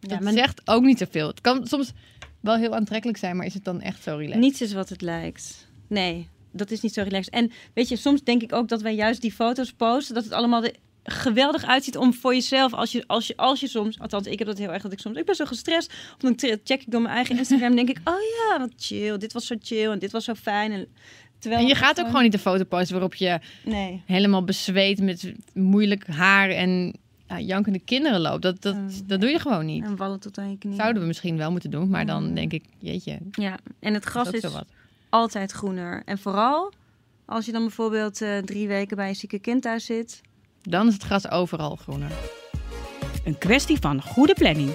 Ja, 0.00 0.08
dat 0.08 0.20
maar 0.20 0.32
zegt 0.32 0.60
ook 0.64 0.82
niet 0.82 0.98
zoveel. 0.98 1.26
Het 1.28 1.40
kan 1.40 1.66
soms 1.66 1.92
wel 2.40 2.56
heel 2.56 2.74
aantrekkelijk 2.74 3.18
zijn, 3.18 3.36
maar 3.36 3.46
is 3.46 3.54
het 3.54 3.64
dan 3.64 3.80
echt 3.80 4.02
zo 4.02 4.16
relaxed? 4.16 4.40
niets 4.40 4.60
is 4.60 4.72
wat 4.72 4.88
het 4.88 5.00
lijkt. 5.02 5.68
Nee, 5.88 6.28
dat 6.52 6.70
is 6.70 6.80
niet 6.80 6.94
zo 6.94 7.02
relaxed. 7.02 7.32
En 7.34 7.50
weet 7.74 7.88
je, 7.88 7.96
soms 7.96 8.22
denk 8.22 8.42
ik 8.42 8.52
ook 8.52 8.68
dat 8.68 8.82
wij 8.82 8.94
juist 8.94 9.20
die 9.20 9.32
foto's 9.32 9.72
posten, 9.72 10.14
dat 10.14 10.24
het 10.24 10.32
allemaal 10.32 10.64
geweldig 11.04 11.64
uitziet 11.64 11.96
om 11.96 12.14
voor 12.14 12.34
jezelf, 12.34 12.72
als 12.74 12.92
je, 12.92 13.04
als 13.06 13.26
je, 13.26 13.36
als 13.36 13.60
je 13.60 13.68
soms, 13.68 14.00
althans 14.00 14.26
ik 14.26 14.38
heb 14.38 14.48
dat 14.48 14.58
heel 14.58 14.72
erg, 14.72 14.82
dat 14.82 14.92
ik 14.92 14.98
soms, 14.98 15.16
ik 15.18 15.24
ben 15.26 15.34
zo 15.34 15.44
gestrest, 15.44 15.92
of 16.14 16.16
dan 16.18 16.34
check 16.38 16.80
ik 16.80 16.90
door 16.90 17.02
mijn 17.02 17.14
eigen 17.14 17.36
Instagram, 17.38 17.74
denk 17.76 17.88
ik, 17.88 17.98
oh 18.04 18.14
ja, 18.14 18.58
wat 18.58 18.70
chill, 18.76 19.18
dit 19.18 19.32
was 19.32 19.46
zo 19.46 19.54
chill 19.62 19.90
en 19.90 19.98
dit 19.98 20.12
was 20.12 20.24
zo 20.24 20.34
fijn. 20.34 20.72
En, 20.72 20.86
terwijl 21.38 21.62
En 21.62 21.68
je 21.68 21.74
gaat 21.74 22.00
ook 22.00 22.06
gewoon 22.06 22.22
niet 22.22 22.34
een 22.34 22.38
foto 22.40 22.64
posten 22.64 22.92
waarop 22.92 23.14
je 23.14 23.40
Nee. 23.64 24.02
helemaal 24.06 24.44
bezweet 24.44 25.00
met 25.00 25.32
moeilijk 25.54 26.06
haar 26.06 26.50
en 26.50 26.94
ja, 27.28 27.40
jankende 27.40 27.78
kinderen 27.78 28.20
loopt. 28.20 28.42
Dat, 28.42 28.62
dat, 28.62 28.74
Mm. 28.74 28.88
dat 29.06 29.20
doe 29.20 29.30
je 29.30 29.38
gewoon 29.38 29.66
niet. 29.66 29.84
En 29.84 29.96
wallen 29.96 30.20
tot 30.20 30.38
aan 30.38 30.50
je 30.50 30.58
knieën. 30.58 30.76
Zouden 30.76 31.02
we 31.02 31.08
misschien 31.08 31.36
wel 31.36 31.50
moeten 31.50 31.70
doen, 31.70 31.88
maar 31.88 32.06
dan 32.06 32.28
Mm. 32.28 32.34
denk 32.34 32.52
ik, 32.52 32.64
jeetje, 32.78 33.18
Ja, 33.30 33.58
en 33.80 33.94
het 33.94 34.04
gras 34.04 34.30
is 34.30 34.44
altijd 35.08 35.52
groener. 35.52 36.02
En 36.04 36.18
vooral 36.18 36.72
als 37.24 37.46
je 37.46 37.52
dan 37.52 37.62
bijvoorbeeld 37.62 38.22
eh, 38.22 38.38
drie 38.38 38.68
weken 38.68 38.96
bij 38.96 39.08
een 39.08 39.14
zieke 39.14 39.38
kind 39.38 39.62
thuis 39.62 39.84
zit. 39.84 40.20
Dan 40.68 40.86
is 40.86 40.92
het 40.92 41.02
gras 41.02 41.30
overal 41.30 41.76
groener. 41.76 42.10
Een 43.24 43.38
kwestie 43.38 43.78
van 43.80 44.02
goede 44.02 44.34
planning. 44.34 44.74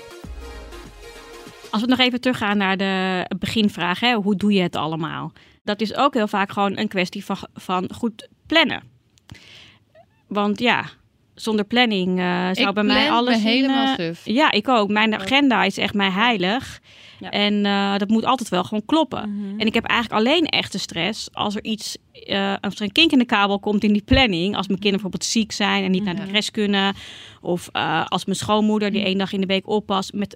Als 1.72 1.82
we 1.82 1.88
nog 1.88 2.00
even 2.00 2.22
teruggaan 2.22 2.58
naar 2.58 2.78
de 2.78 3.26
beginvraag, 3.40 4.00
hè, 4.00 4.14
hoe 4.14 4.36
doe 4.36 4.54
je 4.54 4.62
het 4.62 4.76
allemaal? 4.76 5.32
Dat 5.64 5.82
is 5.82 5.96
ook 5.96 6.14
heel 6.14 6.28
vaak 6.28 6.52
gewoon 6.52 6.78
een 6.78 6.88
kwestie 6.88 7.26
van, 7.26 7.38
van 7.54 7.90
goed 7.94 8.28
plannen. 8.46 8.84
Want 10.28 10.60
ja, 10.60 10.86
zonder 11.42 11.66
planning 11.66 12.20
eh, 12.20 12.50
zou 12.52 12.68
ik 12.68 12.74
bij 12.74 12.84
mij 12.84 13.12
alles 13.12 13.44
me 13.44 13.50
helemaal 13.50 13.84
in, 13.84 13.98
eh, 14.00 14.06
suf. 14.06 14.22
Ja, 14.24 14.52
ik 14.52 14.68
ook. 14.68 14.90
Mijn 14.90 15.16
agenda 15.16 15.64
is 15.64 15.78
echt 15.78 15.94
mij 15.94 16.10
heilig. 16.10 16.80
Ja. 17.20 17.30
En 17.30 17.66
eh, 17.66 17.98
dat 17.98 18.10
moet 18.10 18.26
altijd 18.26 18.50
wel 18.50 18.64
gewoon 18.64 18.86
kloppen. 18.86 19.36
Mhm. 19.36 19.60
En 19.60 19.68
ik 19.68 19.74
heb 19.74 19.86
eigenlijk 19.86 20.22
alleen 20.22 20.46
echte 20.46 20.80
stress 20.80 21.30
als 21.34 21.56
er 21.56 21.64
iets, 21.64 21.98
als 22.62 22.76
er 22.76 22.82
een 22.82 22.92
kink 22.92 23.12
in 23.12 23.18
de 23.18 23.26
kabel 23.26 23.60
komt 23.60 23.84
in 23.84 23.94
die 23.94 24.02
planning. 24.02 24.56
Als 24.56 24.68
mijn 24.68 24.80
kinderen 24.80 24.92
bijvoorbeeld 24.92 25.26
ziek 25.26 25.52
zijn 25.52 25.84
en 25.84 25.92
niet 25.92 26.04
naar 26.04 26.16
de 26.16 26.22
Ja. 26.22 26.28
crash 26.28 26.50
kunnen. 26.50 26.96
Of 27.42 27.70
als 28.08 28.26
mijn 28.26 28.38
schoonmoeder, 28.38 28.92
die 28.92 29.04
één 29.04 29.18
dag 29.18 29.34
in 29.34 29.42
de 29.42 29.48
week 29.48 29.68
oppast, 29.68 30.14
met, 30.14 30.36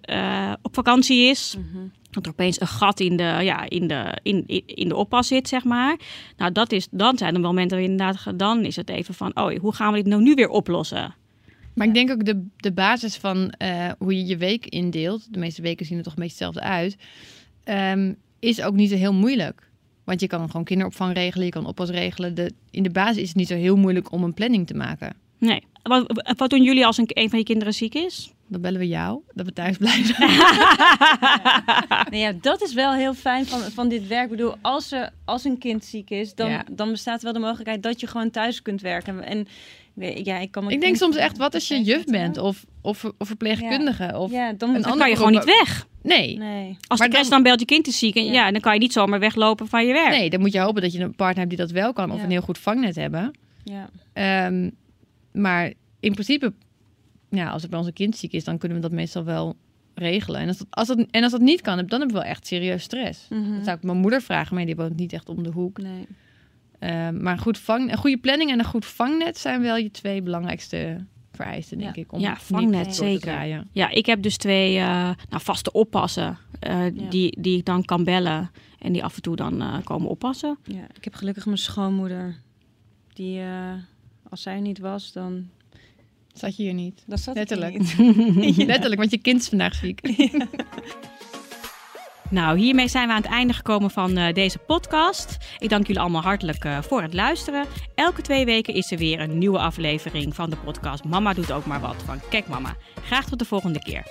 op 0.62 0.74
vakantie 0.74 1.30
is. 1.30 1.56
Mhm. 1.58 1.86
Dat 2.14 2.26
er 2.26 2.32
opeens 2.32 2.62
een 2.62 2.68
gat 2.68 3.00
in 3.00 3.18
de, 3.18 3.24
ja, 3.42 3.70
in 3.70 3.88
de, 3.88 4.18
in, 4.24 4.44
in- 4.66 4.88
de 4.88 4.96
oppas 4.96 5.28
zit, 5.28 5.48
zeg 5.48 5.64
maar. 5.64 6.00
Nou, 6.38 6.52
dat 6.52 6.72
is, 6.72 6.88
dan 6.92 7.18
zijn 7.18 7.34
er 7.34 7.40
momenten 7.42 7.78
waar 7.78 7.86
je 7.86 7.92
inderdaad, 7.92 8.40
dan 8.40 8.66
is 8.66 8.76
het 8.76 8.90
even 8.90 9.14
van, 9.14 9.32
oh, 9.36 9.60
hoe 9.60 9.74
gaan 9.76 9.92
we 9.92 9.98
dit 9.98 10.08
nou 10.08 10.22
nu 10.22 10.34
weer 10.34 10.50
oplossen? 10.50 11.16
Maar 11.76 11.88
ik 11.88 11.94
denk 11.94 12.12
ook 12.12 12.26
de, 12.26 12.46
de 12.58 12.72
basis 12.72 13.16
van 13.16 13.50
eh, 13.50 13.90
hoe 13.98 14.16
je 14.18 14.26
je 14.26 14.38
week 14.38 14.66
indeelt, 14.66 15.34
de 15.34 15.40
meeste 15.40 15.62
weken 15.62 15.86
zien 15.86 15.98
er 15.98 16.04
toch 16.04 16.16
een 16.16 16.22
beetje 16.24 16.46
hetzelfde 16.46 16.70
uit, 16.72 16.98
ehm, 17.64 18.14
is 18.40 18.62
ook 18.62 18.74
niet 18.74 18.90
zo 18.90 18.96
heel 18.96 19.14
moeilijk. 19.14 19.72
Want 20.04 20.22
je 20.22 20.28
kan 20.28 20.50
gewoon 20.50 20.64
kinderopvang 20.66 21.14
regelen, 21.14 21.46
je 21.46 21.52
kan 21.52 21.66
oppas 21.66 21.90
regelen. 21.90 22.36
De, 22.36 22.52
in 22.72 22.84
de 22.84 22.90
basis 22.90 23.18
is 23.22 23.28
het 23.28 23.38
niet 23.38 23.48
zo 23.48 23.56
heel 23.56 23.76
moeilijk 23.76 24.12
om 24.12 24.24
een 24.24 24.34
planning 24.34 24.68
te 24.68 24.74
maken. 24.74 25.14
Nee. 25.38 25.64
Wat, 25.84 26.24
wat 26.38 26.50
doen 26.50 26.64
jullie 26.64 26.86
als 26.86 26.98
een, 26.98 27.06
een 27.08 27.30
van 27.30 27.40
je 27.40 27.46
kinderen 27.46 27.74
ziek 27.74 27.94
is? 27.96 28.34
Dan 28.54 28.62
bellen 28.62 28.80
we 28.80 28.88
jou, 28.88 29.22
dat 29.34 29.46
we 29.46 29.54
thuis 29.54 29.78
blijven. 29.78 30.16
Nou 32.10 32.16
ja, 32.16 32.34
dat 32.42 32.62
is 32.62 32.74
wel 32.74 32.94
heel 32.94 33.14
fijn 33.14 33.46
van, 33.46 33.60
van 33.60 33.90
dit 33.90 34.08
werk. 34.08 34.24
Ik 34.24 34.30
bedoel, 34.30 34.56
als, 34.62 34.92
er, 34.92 35.10
als 35.26 35.44
een 35.44 35.58
kind 35.58 35.86
ziek 35.86 36.10
is, 36.10 36.36
dan, 36.36 36.50
Ja. 36.50 36.66
dan 36.72 36.90
bestaat 36.92 37.22
wel 37.22 37.34
de 37.34 37.40
mogelijkheid 37.40 37.84
dat 37.84 38.00
je 38.00 38.08
gewoon 38.08 38.30
thuis 38.30 38.62
kunt 38.62 38.82
werken. 38.82 39.24
En 39.24 39.48
ja, 40.24 40.38
ik 40.38 40.52
kan 40.52 40.64
me 40.66 40.72
ik 40.72 40.82
denk 40.82 40.96
soms 40.96 41.16
echt, 41.16 41.38
wat 41.38 41.54
als 41.54 41.68
je 41.68 41.82
juf 41.82 42.04
bent 42.06 42.38
of, 42.38 42.66
of, 42.82 43.04
of 43.18 43.28
verpleegkundige? 43.28 44.12
Of, 44.20 44.32
Ja, 44.32 44.54
dan 44.54 44.82
kan 44.82 45.10
je 45.10 45.16
gewoon 45.16 45.32
niet 45.32 45.44
weg. 45.46 45.88
Nee. 46.02 46.38
Nee. 46.38 46.78
Als 46.88 47.00
Maar 47.00 47.10
de 47.10 47.16
dan- 47.16 47.30
dan 47.30 47.44
belt 47.44 47.60
je 47.60 47.66
kind 47.66 47.88
is 47.88 47.98
ziek. 47.98 48.16
En 48.16 48.26
Ja. 48.26 48.32
ja. 48.32 48.52
dan 48.52 48.62
kan 48.62 48.74
je 48.74 48.80
niet 48.80 48.94
zomaar 48.94 49.20
weglopen 49.20 49.68
van 49.68 49.86
je 49.86 49.94
werk. 49.94 50.10
nee, 50.10 50.30
dan 50.30 50.40
moet 50.40 50.52
je 50.52 50.60
hopen 50.60 50.82
dat 50.82 50.94
je 50.94 51.00
een 51.00 51.16
partner 51.16 51.38
hebt 51.38 51.50
die 51.50 51.58
dat 51.58 51.72
wel 51.72 51.94
kan 51.94 52.12
of 52.12 52.18
Ja. 52.18 52.24
een 52.24 52.32
heel 52.32 52.42
goed 52.42 52.58
vangnet 52.58 52.96
hebben. 52.96 53.32
Ja. 53.64 53.90
Ehm, 54.14 54.70
maar 55.32 55.74
in 56.00 56.14
principe, 56.14 56.54
ja, 57.36 57.50
als 57.50 57.62
het 57.62 57.72
bij 57.72 57.80
onze 57.80 57.92
kind 57.92 58.16
ziek 58.18 58.32
is, 58.34 58.44
dan 58.44 58.58
kunnen 58.58 58.78
we 58.78 58.84
dat 58.84 58.92
meestal 58.92 59.24
wel 59.24 59.56
regelen. 59.96 60.42
En 60.42 60.48
als 60.48 60.58
dat, 60.58 60.68
als 60.70 60.88
dat, 60.88 61.06
en 61.12 61.24
als 61.24 61.32
dat 61.32 61.42
niet 61.42 61.62
kan, 61.62 61.86
dan 61.86 62.00
heb 62.00 62.10
ik 62.10 62.16
wel 62.16 62.24
echt 62.24 62.48
serieus 62.48 62.84
stress. 62.84 63.28
Mhm. 63.30 63.54
Dat 63.56 63.64
zou 63.64 63.78
ik 63.78 63.84
mijn 63.84 63.98
moeder 63.98 64.22
vragen, 64.22 64.56
maar 64.56 64.66
die 64.66 64.76
woont 64.76 64.96
niet 64.96 65.14
echt 65.14 65.30
om 65.30 65.44
de 65.44 65.50
hoek. 65.50 65.78
Nee. 65.78 66.08
Uh, 66.80 67.10
maar 67.10 67.38
goed 67.38 67.58
vang, 67.58 67.92
een 67.92 67.98
goede 67.98 68.18
planning 68.18 68.52
en 68.52 68.60
een 68.60 68.66
goed 68.66 68.86
vangnet 68.86 69.38
zijn 69.38 69.62
wel 69.62 69.76
je 69.78 69.92
twee 69.92 70.22
belangrijkste 70.22 71.06
vereisten, 71.32 71.78
denk 71.78 71.96
Ja. 71.96 72.02
ik. 72.02 72.12
Om 72.12 72.20
Ja, 72.20 72.36
vangnet, 72.36 72.96
zeker. 72.96 73.20
draaien. 73.22 73.68
Ja, 73.72 73.90
ik 73.90 74.06
heb 74.06 74.22
dus 74.22 74.38
twee 74.38 74.78
eh, 74.78 74.84
nou, 75.30 75.42
vaste 75.42 75.72
oppassen 75.72 76.38
eh, 76.60 76.96
Ja. 76.96 77.10
die, 77.10 77.42
die 77.42 77.58
ik 77.58 77.66
dan 77.66 77.84
kan 77.86 78.04
bellen 78.04 78.52
en 78.80 78.94
die 78.94 79.04
af 79.04 79.16
en 79.16 79.22
toe 79.22 79.36
dan 79.36 79.62
eh, 79.62 79.78
komen 79.84 80.10
oppassen. 80.10 80.58
Ja, 80.64 80.84
ik 80.96 81.04
heb 81.04 81.14
gelukkig 81.16 81.46
mijn 81.46 81.58
schoonmoeder. 81.58 82.36
Die, 83.14 83.40
eh, 83.40 83.74
als 84.30 84.42
zij 84.42 84.60
niet 84.60 84.80
was, 84.80 85.12
dan... 85.12 85.50
Zat 86.34 86.56
je 86.56 86.64
hier 86.64 86.74
niet? 86.74 87.04
Dat 87.06 87.20
zat 87.20 87.36
er 87.36 87.40
Letterlijk. 87.40 87.98
niet. 88.36 88.58
Letterlijk, 88.74 89.00
want 89.00 89.12
je 89.12 89.18
kind 89.18 89.42
is 89.42 89.50
vandaag 89.50 89.76
ziek. 89.76 90.02
Nou, 92.30 92.58
hiermee 92.58 92.88
zijn 92.88 93.08
we 93.08 93.14
aan 93.14 93.22
het 93.22 93.32
einde 93.32 93.54
gekomen 93.54 93.92
van 93.92 94.18
eh, 94.18 94.34
deze 94.34 94.58
podcast. 94.58 95.38
Ik 95.60 95.70
dank 95.70 95.88
jullie 95.88 96.02
allemaal 96.02 96.22
hartelijk 96.22 96.66
eh, 96.66 96.82
voor 96.82 97.02
het 97.02 97.14
luisteren. 97.14 97.66
Elke 97.96 98.22
twee 98.22 98.46
weken 98.46 98.74
is 98.74 98.92
er 98.92 98.98
weer 98.98 99.20
een 99.20 99.38
nieuwe 99.38 99.60
aflevering 99.60 100.36
van 100.36 100.50
de 100.50 100.56
podcast 100.56 101.04
Mama 101.04 101.34
doet 101.34 101.52
ook 101.52 101.66
maar 101.66 101.80
wat 101.80 102.04
van 102.06 102.20
Kijk 102.30 102.48
Mama. 102.48 102.76
Graag 103.06 103.26
tot 103.30 103.40
de 103.40 103.46
volgende 103.46 103.80
keer. 103.80 104.04